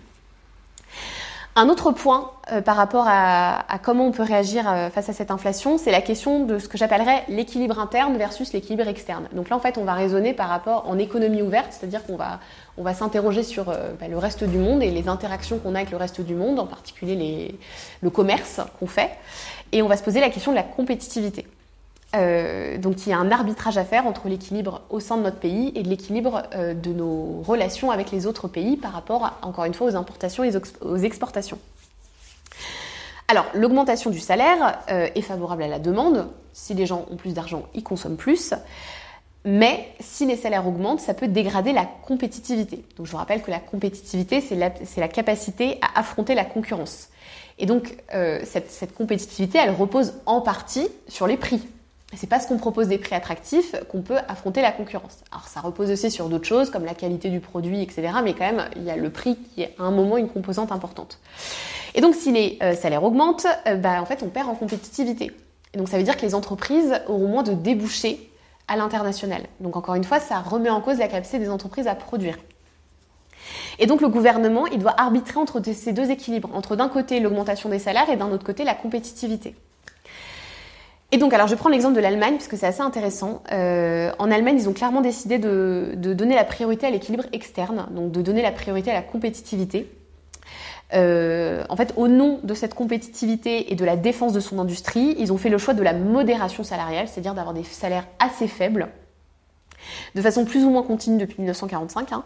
[1.56, 5.14] Un autre point euh, par rapport à, à comment on peut réagir euh, face à
[5.14, 9.28] cette inflation, c'est la question de ce que j'appellerais l'équilibre interne versus l'équilibre externe.
[9.34, 12.40] Donc là, en fait, on va raisonner par rapport en économie ouverte, c'est-à-dire qu'on va,
[12.80, 15.80] on va s'interroger sur euh, bah, le reste du monde et les interactions qu'on a
[15.80, 17.56] avec le reste du monde, en particulier les,
[18.02, 19.12] le commerce qu'on fait,
[19.72, 21.46] et on va se poser la question de la compétitivité.
[22.16, 25.40] Euh, donc il y a un arbitrage à faire entre l'équilibre au sein de notre
[25.40, 29.74] pays et l'équilibre euh, de nos relations avec les autres pays par rapport, encore une
[29.74, 31.58] fois, aux importations et aux ex- aux exportations.
[33.28, 36.28] Alors, l'augmentation du salaire euh, est favorable à la demande.
[36.52, 38.54] Si les gens ont plus d'argent, ils consomment plus.
[39.46, 42.86] Mais si les salaires augmentent, ça peut dégrader la compétitivité.
[42.96, 47.10] Donc je vous rappelle que la compétitivité, c'est la, capacité à affronter la concurrence.
[47.60, 47.98] Et donc
[48.46, 51.62] cette compétitivité, elle repose en partie sur les prix.
[52.16, 55.18] C'est parce qu'on propose des prix attractifs qu'on peut affronter la concurrence.
[55.32, 58.10] Alors ça repose aussi sur d'autres choses comme la qualité du produit, etc.
[58.24, 60.72] Mais quand même, il y a le prix qui est à un moment une composante
[60.72, 61.20] importante.
[61.96, 65.32] Et donc si les euh, salaires augmentent, euh, bah, en fait on perd en compétitivité.
[65.74, 68.30] Et donc ça veut dire que les entreprises auront moins de débouchés
[68.68, 69.44] à l'international.
[69.60, 72.38] Donc encore une fois, ça remet en cause la capacité des entreprises à produire.
[73.80, 77.70] Et donc le gouvernement, il doit arbitrer entre ces deux équilibres, entre d'un côté l'augmentation
[77.70, 79.56] des salaires et d'un autre côté la compétitivité.
[81.14, 83.44] Et donc, alors je prends l'exemple de l'Allemagne parce que c'est assez intéressant.
[83.52, 87.86] Euh, en Allemagne, ils ont clairement décidé de, de donner la priorité à l'équilibre externe,
[87.92, 89.88] donc de donner la priorité à la compétitivité.
[90.96, 95.16] Euh, en fait, au nom de cette compétitivité et de la défense de son industrie,
[95.20, 98.88] ils ont fait le choix de la modération salariale, c'est-à-dire d'avoir des salaires assez faibles,
[100.16, 102.12] de façon plus ou moins continue depuis 1945.
[102.12, 102.24] Hein.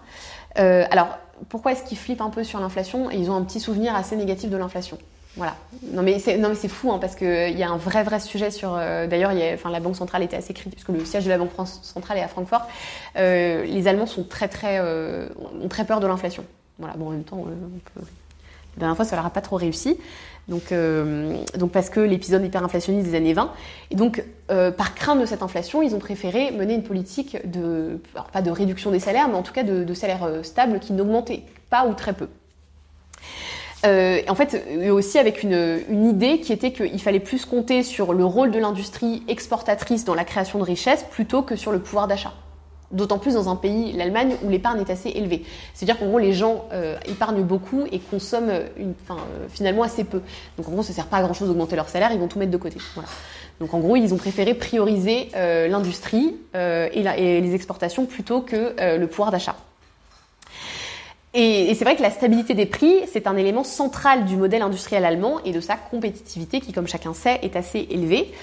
[0.60, 1.10] Euh, alors,
[1.50, 3.12] pourquoi est-ce qu'ils flippent un peu sur l'inflation?
[3.12, 4.98] Et ils ont un petit souvenir assez négatif de l'inflation.
[5.38, 5.56] Voilà.
[5.94, 8.76] Non mais c'est fou hein, parce que il y a un vrai vrai sujet sur.
[8.76, 9.32] euh, D'ailleurs,
[9.70, 11.52] la banque centrale était assez critique parce le siège de la banque
[11.84, 12.68] centrale est à Francfort.
[13.18, 15.30] Euh, les Allemands sont très très euh,
[15.64, 16.44] ont très peur de l'inflation.
[16.80, 16.96] Voilà.
[16.98, 18.06] Bon en même temps, euh, on peut-
[18.76, 19.98] la dernière fois ça leur a pas trop réussi.
[20.48, 21.36] Donc euh,
[21.74, 23.52] parce que l'épisode hyperinflationniste des années 20
[23.92, 28.00] et donc euh, par crainte de cette inflation, ils ont préféré mener une politique de
[28.16, 30.80] alors pas de réduction des salaires, mais en tout cas de, de salaires euh, stables
[30.80, 32.28] qui n'augmentaient pas ou très peu.
[33.86, 38.14] Euh, en fait, aussi avec une, une idée qui était qu'il fallait plus compter sur
[38.14, 42.08] le rôle de l'industrie exportatrice dans la création de richesses plutôt que sur le pouvoir
[42.08, 42.34] d'achat.
[42.92, 45.44] D'autant plus dans un pays, l'Allemagne, où l'épargne est assez élevée.
[45.74, 49.14] C'est-à-dire qu'en gros, les gens euh, épargnent beaucoup et consomment une, euh,
[49.50, 50.22] finalement assez peu.
[50.58, 52.52] Donc en gros, ça sert pas à grand-chose d'augmenter leur salaire, ils vont tout mettre
[52.52, 52.78] de côté.
[52.96, 53.10] Voilà.
[53.60, 58.42] Donc en gros, ils ont préféré prioriser euh, l'industrie euh, et, et les exportations plutôt
[58.42, 59.56] que euh, le pouvoir d'achat.
[61.40, 65.06] Et, c'est vrai que la stabilité des prix, c'est un élément central du modèle industriel
[65.06, 68.34] allemand et de sa compétitivité qui, comme chacun sait, est assez élevée.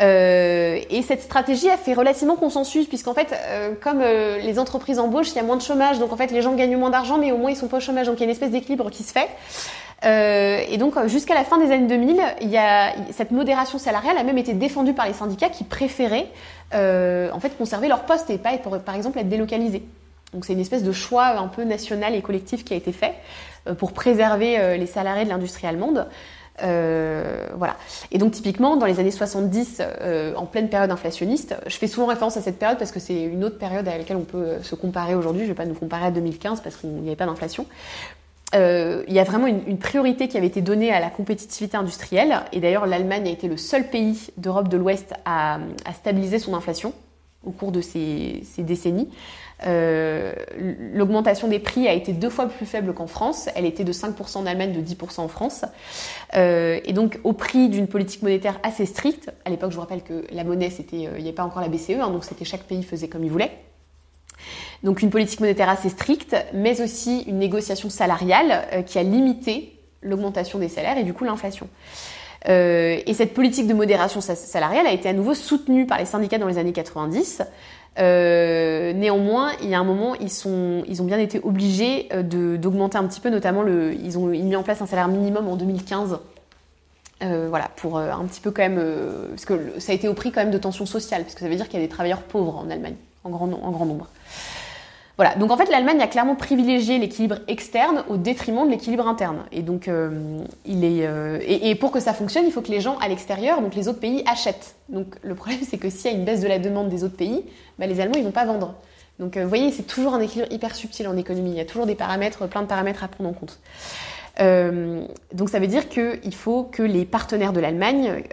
[0.00, 4.98] Euh, et cette stratégie a fait relativement consensus, puisqu'en fait, euh, comme euh, les entreprises
[4.98, 7.16] embauchent, il y a moins de chômage, donc en fait, les gens gagnent moins d'argent,
[7.16, 8.90] mais au moins ils sont pas au chômage, donc il y a une espèce d'équilibre
[8.90, 9.28] qui se fait.
[10.04, 14.24] et donc, jusqu'à la fin des années 2000, il y a, cette modération salariale a
[14.24, 16.26] même été défendue par les syndicats qui préféraient
[16.72, 18.50] en fait conserver leur poste et pas,
[18.84, 19.84] par exemple, être délocalisés.
[20.32, 23.14] Donc c'est une espèce de choix un peu national et collectif qui a été fait
[23.78, 26.06] pour préserver les salariés de l'industrie allemande.
[26.62, 27.76] Euh, voilà.
[28.10, 32.06] Et donc typiquement, dans les années 70, euh, en pleine période inflationniste, je fais souvent
[32.06, 34.62] référence à cette période parce que c'est une autre période à laquelle on peut euh,
[34.62, 35.42] se comparer aujourd'hui.
[35.42, 37.66] Je ne vais pas nous comparer à 2015 parce qu'il n'y avait pas d'inflation.
[38.54, 42.40] il y a vraiment une, priorité qui avait été donnée à la compétitivité industrielle.
[42.52, 45.58] Et d'ailleurs, l'Allemagne a été le seul pays d'Europe de l'Ouest à,
[45.94, 46.92] stabiliser son inflation
[47.44, 49.08] au cours de ces décennies.
[49.66, 50.32] Euh,
[50.94, 53.48] l'augmentation des prix a été deux fois plus faible qu'en France.
[53.54, 55.64] Elle était de 5% en Allemagne, de 10% en France.
[56.34, 59.30] Euh, et donc au prix d'une politique monétaire assez stricte.
[59.44, 61.68] À l'époque, je vous rappelle que la monnaie, euh, il n'y avait pas encore la
[61.68, 63.52] BCE, hein, donc c'était chaque pays faisait comme il voulait.
[64.82, 70.58] Donc une politique monétaire assez stricte, mais aussi une négociation salariale qui a limité l'augmentation
[70.58, 71.68] des salaires et du coup l'inflation.
[72.48, 76.48] et cette politique de modération salariale a été à nouveau soutenue par les syndicats dans
[76.48, 77.42] les années 90.
[77.98, 82.56] Euh, néanmoins, il y a un moment, ils, sont, ils ont bien été obligés euh,
[82.56, 85.56] d'augmenter un petit peu, notamment le, ils ont mis en place un salaire minimum en
[85.56, 86.18] 2015.
[87.22, 88.82] Euh, voilà, pour un petit peu quand même,
[89.30, 91.48] parce que ça a été au prix quand même de tensions sociales, parce que ça
[91.48, 94.08] veut dire qu'il y a des travailleurs pauvres en Allemagne, en grand, en grand nombre.
[95.16, 99.44] Voilà, donc en fait l'Allemagne a clairement privilégié l'équilibre externe au détriment de l'équilibre interne.
[99.52, 102.80] Et donc euh, il est euh, et, pour que ça fonctionne, il faut que les
[102.80, 104.74] gens à l'extérieur, donc les autres pays, achètent.
[104.88, 107.16] Donc le problème c'est que s'il y a une baisse de la demande des autres
[107.16, 107.44] pays,
[107.78, 108.74] bah, les Allemands ils vont pas vendre.
[109.18, 111.50] Donc euh, vous voyez, c'est toujours un équilibre hyper subtil en économie.
[111.50, 113.58] Il y a toujours des paramètres, plein de paramètres à prendre en compte.
[114.38, 118.24] donc ça veut dire qu'il faut que les partenaires de l'Allemagne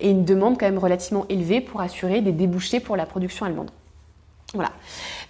[0.00, 3.70] aient une demande quand même relativement élevée pour assurer des débouchés pour la production allemande.
[4.54, 4.70] Voilà.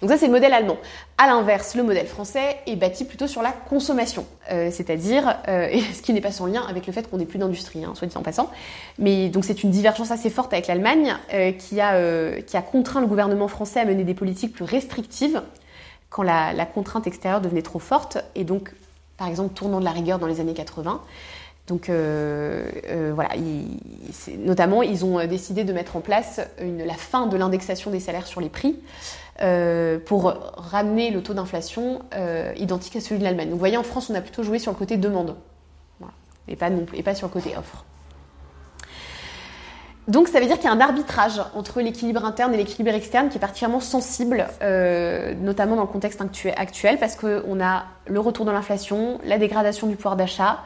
[0.01, 0.77] Donc ça c'est le modèle allemand.
[1.17, 6.01] À l'inverse, le modèle français est bâti plutôt sur la consommation, euh, c'est-à-dire euh, ce
[6.01, 8.17] qui n'est pas sans lien avec le fait qu'on n'ait plus d'industrie, hein, soit dit
[8.17, 8.51] en passant.
[8.99, 13.47] Mais donc c'est une divergence assez forte avec l'Allemagne euh, qui a contraint le gouvernement
[13.47, 15.41] français à mener des politiques plus restrictives
[16.09, 18.71] quand la contrainte extérieure devenait trop forte et donc
[19.17, 21.01] par exemple tournant de la rigueur dans les années 80.
[21.67, 23.29] Donc euh, euh, voilà,
[24.39, 28.41] notamment ils ont décidé de mettre en place la fin de l'indexation des salaires sur
[28.41, 28.77] les prix
[29.41, 32.01] euh, pour ramener le taux d'inflation
[32.57, 33.47] identique à celui de l'Allemagne.
[33.47, 35.35] Donc vous voyez, en France, on a plutôt joué sur le côté demande
[36.49, 37.85] et, pas non, et pas sur le côté offre.
[40.09, 43.29] Donc ça veut dire qu'il y a un arbitrage entre l'équilibre interne et l'équilibre externe
[43.29, 44.47] qui est particulièrement sensible,
[45.39, 46.21] notamment dans le contexte
[46.57, 50.59] actuel, parce qu'on a le retour de l'inflation, la dégradation du pouvoir d'achat,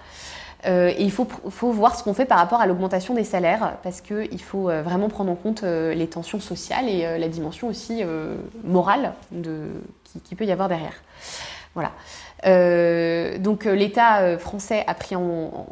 [0.65, 1.27] euh, et il faut,
[1.71, 5.07] voir ce qu'on fait par rapport à l'augmentation des salaires, parce qu'il faut euh, vraiment
[5.07, 8.03] prendre en compte euh, les tensions sociales et la dimension aussi
[8.63, 9.67] morale de,
[10.23, 10.93] qui, peut y avoir derrière.
[11.75, 11.91] Voilà.
[13.37, 15.67] donc l'État français a, pris en,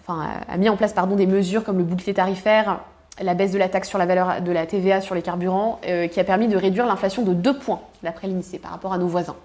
[0.00, 2.80] enfin, a mis en place des mesures comme le bouclier tarifaire,
[3.20, 5.80] la baisse de la taxe sur la valeur de la TVA sur les carburants,
[6.10, 9.08] qui a permis de réduire l'inflation de 2 points, d'après l'INSEE, par rapport à nos
[9.08, 9.36] voisins.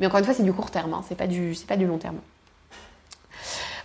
[0.00, 1.26] Mais encore une fois, c'est du court terme, hein, c'est pas,
[1.68, 2.16] pas du long terme.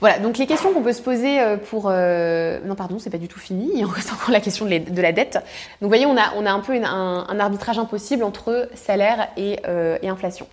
[0.02, 1.88] Voilà, donc les questions qu'on peut se poser euh, pour...
[1.90, 5.12] Euh, non, pardon, c'est pas du tout fini, il a encore la question de, la
[5.12, 5.36] dette.
[5.36, 5.44] Donc
[5.82, 10.48] vous voyez, on a, un peu un, arbitrage impossible entre salaire et, euh, inflation.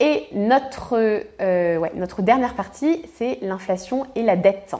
[0.00, 0.96] Et notre
[2.22, 4.74] dernière partie, c'est l'inflation et la dette.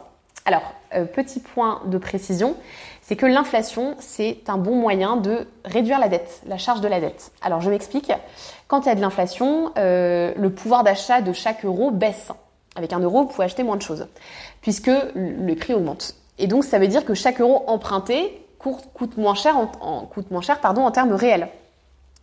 [0.45, 0.75] Alors,
[1.15, 2.57] petit point de précision,
[3.03, 6.99] c'est que l'inflation, c'est un bon moyen de réduire la dette, la charge de la
[6.99, 7.31] dette.
[7.41, 8.11] Alors, je m'explique.
[8.67, 12.33] Quand il y a de l'inflation, le pouvoir d'achat de chaque euro baisse.
[12.75, 14.07] Avec un euro, vous pouvez acheter moins de choses,
[14.63, 16.15] puisque le prix augmente.
[16.39, 20.83] Et donc, ça veut dire que chaque euro emprunté coûte moins cher, en, cher pardon,
[20.83, 21.49] en termes réels,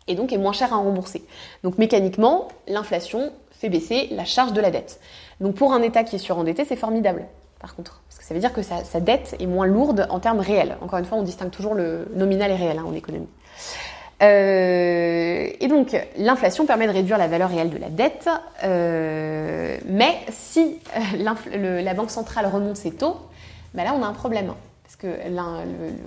[0.07, 1.23] et donc est moins cher à rembourser.
[1.63, 4.99] Donc, mécaniquement, l'inflation fait baisser la charge de la dette.
[5.41, 7.25] Donc, pour un État qui est surendetté, c'est formidable,
[7.59, 10.19] par contre, parce que ça veut dire que sa, sa, dette est moins lourde en
[10.19, 10.77] termes réels.
[10.81, 13.27] Encore une fois, on distingue toujours le nominal et réel hein, en économie.
[14.21, 18.29] Euh, et donc, l'inflation permet de réduire la valeur réelle de la dette,
[18.63, 20.77] euh, mais si
[21.15, 23.17] euh, la Banque centrale remonte ses taux,
[23.73, 24.53] ben là, on a un problème.
[24.83, 25.07] Parce que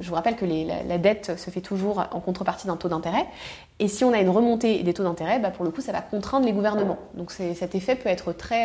[0.00, 3.26] je vous rappelle que la, dette se fait toujours en contrepartie d'un taux d'intérêt.
[3.78, 6.00] Et si on a une remontée des taux d'intérêt, bah pour le coup, ça va
[6.00, 6.98] contraindre les gouvernements.
[7.14, 8.64] Donc cet effet peut être très...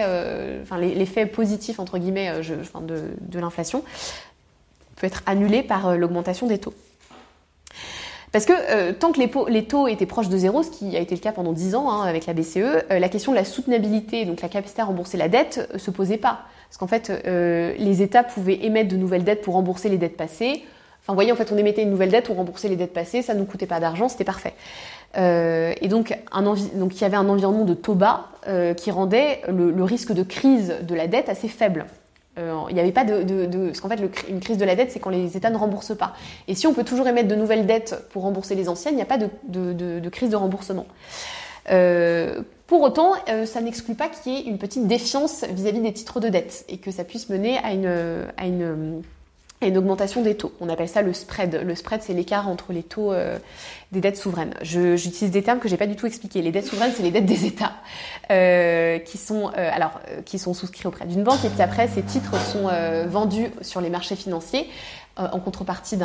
[0.64, 3.84] enfin, l'effet positif, entre guillemets, je, de l'inflation
[4.95, 6.74] peut être annulé par l'augmentation des taux.
[8.32, 11.15] Parce que euh, tant que les, taux étaient proches de zéro, ce qui a été
[11.15, 14.25] le cas pendant 10 ans hein, avec la BCE, euh, la question de la soutenabilité,
[14.25, 16.41] donc la capacité à rembourser la dette, euh, se posait pas.
[16.67, 20.65] Parce qu'en fait, les États pouvaient émettre de nouvelles dettes pour rembourser les dettes passées.
[21.01, 23.21] Enfin, vous voyez, en fait, on émettait une nouvelle dette, on remboursait les dettes passées,
[23.21, 24.53] ça ne nous coûtait pas d'argent, c'était parfait.
[25.15, 28.25] Et donc, il y avait un environnement de taux bas
[28.75, 31.86] qui rendait le, risque de crise de la dette assez faible.
[32.38, 34.92] Euh, il n'y avait pas de, de, parce qu'en fait, une crise de la dette,
[34.92, 36.14] c'est quand les États ne remboursent pas.
[36.48, 39.04] Et si on peut toujours émettre de nouvelles dettes pour rembourser les anciennes, il n'y
[39.04, 39.30] a pas de,
[39.74, 40.86] de, crise de remboursement.
[41.72, 45.94] Euh, pour autant, euh, ça n'exclut pas qu'il y ait une petite défiance vis-à-vis des
[45.94, 49.02] titres de dette et que ça puisse mener à une, à une,
[49.62, 50.53] à une augmentation des taux.
[50.62, 51.62] On appelle ça le spread.
[51.66, 53.39] Le spread, c'est l'écart entre les taux euh,
[53.91, 54.53] des dettes souveraines.
[54.62, 56.41] J'utilise des termes que j'ai pas du tout expliqués.
[56.41, 57.74] Les dettes souveraines, c'est les dettes des États
[58.32, 61.88] euh, qui sont euh, alors euh, qui sont souscrits auprès d'une banque et puis après
[61.88, 62.70] ces titres sont
[63.08, 64.68] vendus sur les marchés financiers
[65.18, 65.97] en contrepartie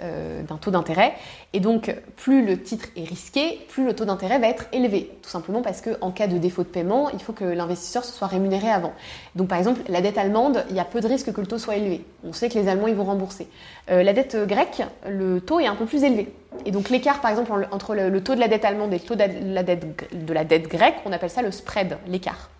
[0.00, 1.14] euh, d'un taux d'intérêt.
[1.52, 5.10] Et donc, plus le titre est risqué, plus le taux d'intérêt va être élevé.
[5.22, 8.28] Tout simplement parce qu'en cas de défaut de paiement, il faut que l'investisseur se soit
[8.28, 8.92] rémunéré avant.
[9.34, 11.58] Donc, par exemple, la dette allemande, il y a peu de risques que le taux
[11.58, 12.04] soit élevé.
[12.24, 13.48] On sait que les Allemands, ils vont rembourser.
[13.90, 16.32] Euh, la dette grecque, le taux est un peu plus élevé.
[16.66, 19.16] Et donc, l'écart, par exemple, entre le, taux de la dette allemande et le taux
[19.16, 22.50] de la dette, de la dette grecque, on appelle ça le spread, l'écart.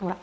[0.00, 0.16] Voilà.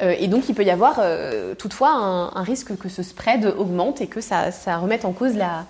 [0.00, 4.00] Euh, et donc, il peut y avoir euh, toutefois un, risque que ce spread augmente
[4.00, 5.66] et que ça, ça remette en cause la,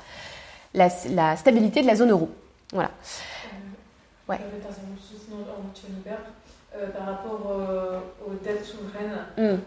[0.74, 2.30] la, la, stabilité de la zone euro.
[2.72, 2.90] Voilà.
[4.28, 4.38] Ouais.
[6.74, 9.60] Euh, par rapport aux dettes souveraines, mm.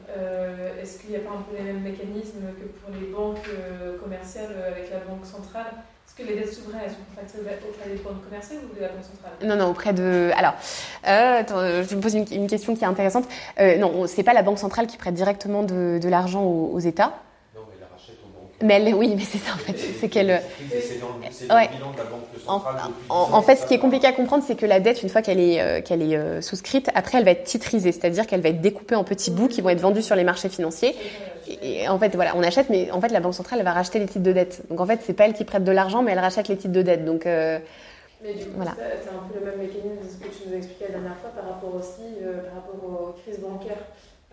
[0.82, 3.48] est-ce qu'il n'y a pas un peu les mêmes mécanismes que pour les banques
[4.02, 5.68] commerciales avec la Banque centrale?
[6.18, 8.88] Est-ce que les dettes souveraines, elles sont contractées auprès des banques commerciales ou de la
[8.90, 9.34] Banque centrale?
[9.44, 10.32] Non, non, auprès de.
[10.36, 10.54] Alors,
[11.08, 13.26] euh, attends, je me pose une, question qui est intéressante.
[13.60, 17.14] Euh, non, c'est pas la Banque centrale qui prête directement de l'argent aux, États.
[17.54, 18.52] Non, mais elle la rachète aux banques.
[18.66, 19.78] Mais elle, oui, mais c'est ça en fait.
[20.00, 20.42] C'est qu'elle.
[20.72, 21.70] C'est dans, le, ouais.
[21.70, 22.76] bilan de la Banque centrale.
[23.10, 25.10] En, en, en, fait, ce qui est compliqué à comprendre, c'est que la dette, une
[25.10, 28.42] fois qu'elle est, euh, qu'elle est euh, souscrite, après, elle va être titrisée, c'est-à-dire qu'elle
[28.42, 30.96] va être découpée en petits bouts qui vont être vendus sur les marchés financiers
[31.48, 34.00] et en fait, voilà, on achète, mais en fait, la Banque centrale, elle va racheter
[34.00, 34.64] les titres de dette.
[34.70, 36.74] Donc en fait, c'est pas elle qui prête de l'argent, mais elle rachète les titres
[36.74, 37.06] de dette.
[37.06, 37.60] Donc euh,
[38.24, 38.76] mais du coup, voilà.
[38.76, 41.18] c'est un peu le même mécanisme de ce que tu nous as expliqué la dernière
[41.18, 43.84] fois par rapport aussi, euh, par rapport aux crises bancaires.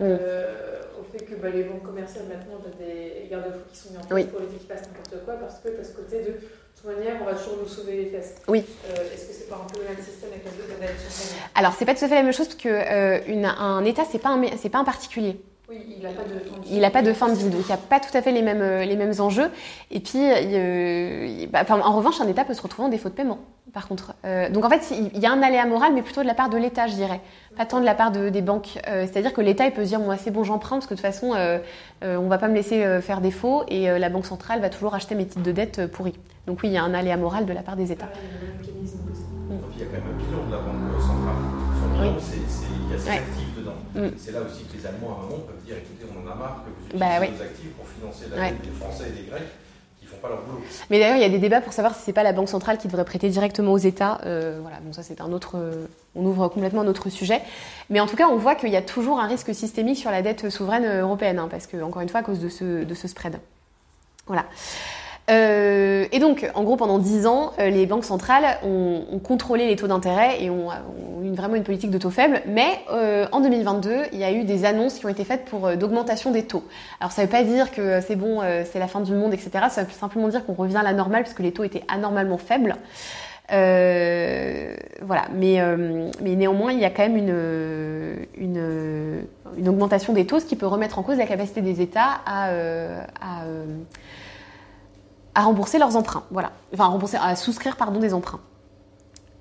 [0.03, 3.99] Euh, au fait que bah, les banques commerciales maintenant ont des garde-fous qui sont mis
[3.99, 6.33] en place pour éviter qu'il passe n'importe quoi parce que parce côté de, de
[6.77, 8.35] toute manière on va toujours nous sauver les fesses.
[8.49, 8.65] Oui.
[8.91, 10.97] Euh, Est-ce que c'est pas un peu le même système avec la dette
[11.55, 14.03] Alors c'est pas tout à fait la même chose parce que euh, une, un État
[14.11, 15.41] c'est pas c'est pas un particulier
[15.73, 16.71] il n'a pas de fin de vie.
[16.71, 18.33] Il n'a pas de fin de vie, donc il n'y a pas tout à fait
[18.33, 19.51] les mêmes, euh, les mêmes enjeux.
[19.91, 23.39] Et puis, euh, bah, en revanche, un État peut se retrouver en défaut de paiement,
[23.73, 24.15] par contre.
[24.25, 26.51] Euh, donc en fait, il y a un aléa moral, mais plutôt de la part
[26.51, 27.21] de l'État, je dirais.
[27.57, 28.79] Pas tant de la part de, des banques.
[28.85, 31.07] C'est-à-dire que l'État, il peut se dire, moi, c'est bon, j'emprunte, parce que de toute
[31.07, 31.35] façon,
[32.03, 35.15] on ne va pas me laisser faire défaut, et la Banque centrale va toujours acheter
[35.15, 36.15] mes titres de dette pourris.
[36.47, 38.09] Donc oui, il y a un aléa moral de la part des États.
[38.11, 38.17] Ah,
[39.75, 41.37] il y a quand même un bilan de la Banque centrale.
[41.79, 43.42] Son bilan, c'est,
[43.95, 44.09] Mm.
[44.17, 46.35] C'est là aussi que les Allemands, à un moment, peuvent dire écoutez, on en a
[46.35, 49.29] marre que vous utilisez bah, nos actifs pour financer la dette des Français et des
[49.29, 49.43] Grecs.
[50.01, 50.63] qui font Pas leur boulot.
[50.91, 52.79] Mais d'ailleurs, il y a des débats pour savoir si c'est pas la Banque centrale
[52.79, 54.21] qui devrait prêter directement aux États.
[54.25, 57.43] Euh, voilà, bon ça c'est un autre, euh, on ouvre complètement un autre sujet.
[57.91, 60.23] Mais en tout cas, on voit qu'il y a toujours un risque systémique sur la
[60.23, 63.09] dette souveraine européenne, hein, parce que encore une fois à cause de ce, de ce
[63.09, 63.39] spread.
[64.27, 64.47] Voilà.
[65.31, 69.69] Euh, et donc, en gros, pendant 10 ans, euh, les banques centrales ont, ont contrôlé
[69.69, 72.43] les taux d'intérêt et ont, ont vraiment une politique de taux faible.
[72.47, 75.67] Mais euh, en 2022, il y a eu des annonces qui ont été faites pour
[75.67, 76.65] euh, d'augmentation des taux.
[77.01, 79.67] Alors, ça ne veut pas dire que c'est bon, c'est la fin du monde, etc.
[79.71, 82.39] Ça veut simplement dire qu'on revient à la normale parce que les taux étaient anormalement
[82.39, 82.77] faibles.
[83.49, 85.61] voilà, mais,
[86.21, 89.25] mais néanmoins, il y a quand même une, une,
[89.57, 92.51] une, augmentation des taux, ce qui peut remettre en cause la capacité des États à,
[93.21, 93.45] à
[95.35, 96.25] à rembourser leurs emprunts.
[96.31, 96.53] Voilà.
[96.73, 98.41] Enfin, à, rembourser, à souscrire pardon, des emprunts.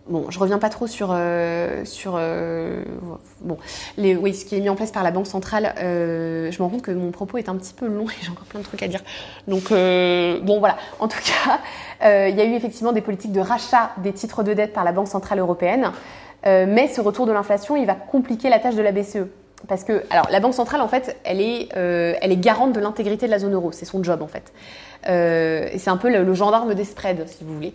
[0.09, 2.83] Bon, je reviens pas trop sur euh, sur euh,
[3.39, 3.57] bon
[3.97, 5.75] les oui ce qui est mis en place par la banque centrale.
[5.77, 8.31] Euh, je me rends compte que mon propos est un petit peu long et j'ai
[8.31, 9.01] encore plein de trucs à dire.
[9.47, 10.77] Donc bon voilà.
[10.99, 11.59] En tout cas,
[12.29, 14.91] il y a eu effectivement des politiques de rachat des titres de dette par la
[14.91, 15.91] banque centrale européenne,
[16.45, 19.27] mais ce retour de l'inflation, il va compliquer la tâche de la BCE.
[19.67, 23.27] Parce que, alors, la Banque centrale, en fait, elle est, elle est garante de l'intégrité
[23.27, 23.71] de la zone euro.
[23.71, 24.51] C'est son job, en fait.
[25.07, 27.73] Euh, c'est un peu le, gendarme des spreads, si vous voulez,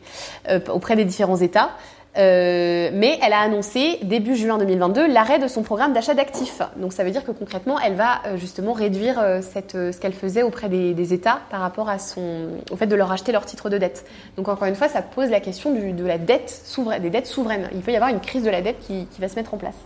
[0.48, 1.70] euh, auprès des différents États.
[2.18, 6.62] Euh, mais elle a annoncé début juin 2022 l'arrêt de son programme d'achat d'actifs.
[6.76, 11.12] Donc ça veut dire que concrètement, elle va justement réduire ce qu'elle faisait auprès des,
[11.12, 14.06] États par rapport à son, au fait de leur acheter leurs titres de dette.
[14.38, 17.68] Donc encore une fois, ça pose la question de la dette souveraine, des dettes souveraines.
[17.74, 19.58] Il peut y avoir une crise de la dette qui, qui va se mettre en
[19.58, 19.76] place.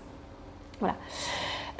[0.78, 0.95] Voilà.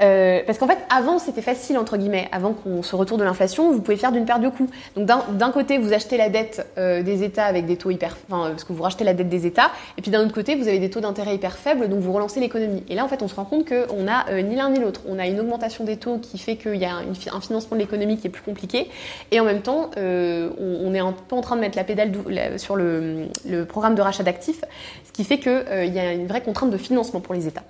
[0.01, 3.71] Euh, parce qu'en fait, avant, c'était facile, entre guillemets, avant qu'on se retourne de l'inflation,
[3.71, 4.71] vous pouvez faire d'une paire de coups.
[4.97, 8.17] Donc d'un côté, vous achetez la dette euh, des États avec des taux hyper...
[8.31, 10.69] Enfin, parce que vous rachetez la dette des États, et puis d'un autre côté, vous
[10.69, 12.83] avez des taux d'intérêt hyper faibles, donc vous relancez l'économie.
[12.89, 15.03] Et là, en fait, on se rend compte qu'on a ni l'un ni l'autre.
[15.09, 18.17] On a une augmentation des taux qui fait qu'il y a un financement de l'économie
[18.17, 18.89] qui est plus compliqué,
[19.31, 22.13] et en même temps, on, est un peu en train de mettre la pédale
[22.59, 24.65] sur le, le programme de rachat d'actifs,
[25.05, 27.65] ce qui fait qu'il y a une vraie contrainte de financement pour les États.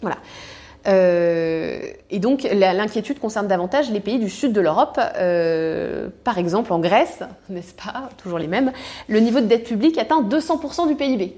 [0.00, 0.16] Voilà.
[0.86, 1.80] Euh,
[2.10, 6.80] et donc l'inquiétude concerne davantage les pays du sud de l'Europe, euh, par exemple en
[6.80, 8.72] Grèce, n'est-ce pas, toujours les mêmes,
[9.08, 11.36] le niveau de dette publique atteint 200% du PIB.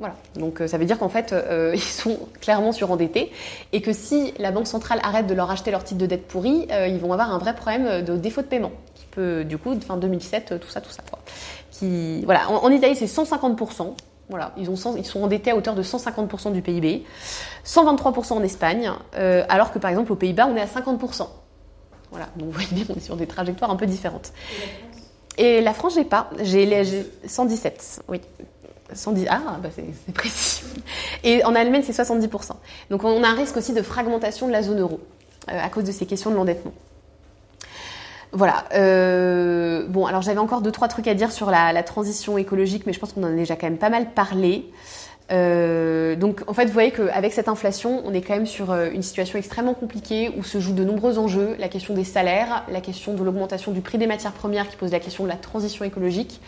[0.00, 1.34] Voilà, donc euh, ça veut dire qu'en fait
[1.74, 3.30] ils sont clairement surendettés
[3.72, 6.66] et que si la Banque centrale arrête de leur acheter leur titre de dette pourri,
[6.88, 9.96] ils vont avoir un vrai problème de défaut de paiement, qui peut du coup, fin
[9.96, 11.02] 2007, tout ça, tout ça.
[11.08, 11.20] Quoi.
[11.70, 13.94] Qui, voilà, en Italie c'est 150%.
[14.30, 17.04] Voilà, ils, ont, ils sont endettés à hauteur de 150% du PIB,
[17.66, 21.28] 123% en Espagne, euh, alors que par exemple aux Pays-Bas, on est à 50%.
[22.10, 24.32] Voilà, donc vous voyez bien, on est sur des trajectoires un peu différentes.
[25.36, 26.30] Et la France, j'ai pas.
[26.40, 26.84] J'ai
[27.26, 28.20] 117, oui.
[28.92, 30.62] 110, ah, bah c'est précis.
[31.24, 32.52] Et en Allemagne, c'est 70%.
[32.90, 35.00] Donc on a un risque aussi de fragmentation de la zone euro
[35.50, 36.72] euh, à cause de ces questions de l'endettement.
[38.34, 38.64] Voilà.
[38.74, 42.92] Euh, bon, alors j'avais encore deux trois trucs à dire sur la, transition écologique, mais
[42.92, 44.66] je pense qu'on en a déjà quand même pas mal parlé.
[45.32, 48.90] Euh, donc en fait, vous voyez qu'avec cette inflation, on est quand même sur euh,
[48.92, 52.80] une situation extrêmement compliquée où se jouent de nombreux enjeux, la question des salaires, la
[52.80, 55.84] question de l'augmentation du prix des matières premières qui pose la question de la transition
[55.84, 56.40] écologique,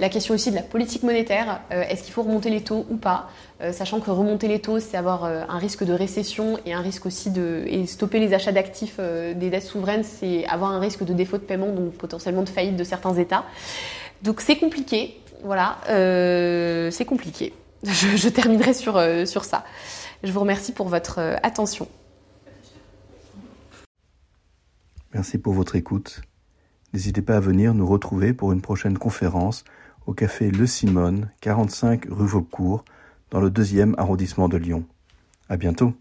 [0.00, 3.28] la question aussi de la politique monétaire, est-ce qu'il faut remonter les taux ou pas,
[3.72, 7.30] sachant que remonter les taux, c'est avoir un risque de récession et un risque aussi
[7.30, 11.42] de stopper les achats d'actifs des dettes souveraines, c'est avoir un risque de défaut de
[11.42, 13.44] paiement, donc potentiellement de faillite de certains États.
[14.22, 19.64] Donc c'est compliqué, voilà, c'est compliqué je, terminerai sur, euh, sur ça.
[20.22, 21.88] Je vous remercie pour votre euh, attention.
[25.12, 26.20] Merci pour votre écoute.
[26.92, 29.64] N'hésitez pas à venir nous retrouver pour une prochaine conférence
[30.06, 32.84] au café Le Simone, 45 rue Vaucourt,
[33.30, 34.84] dans le deuxième arrondissement de Lyon.
[35.48, 35.94] À bientôt.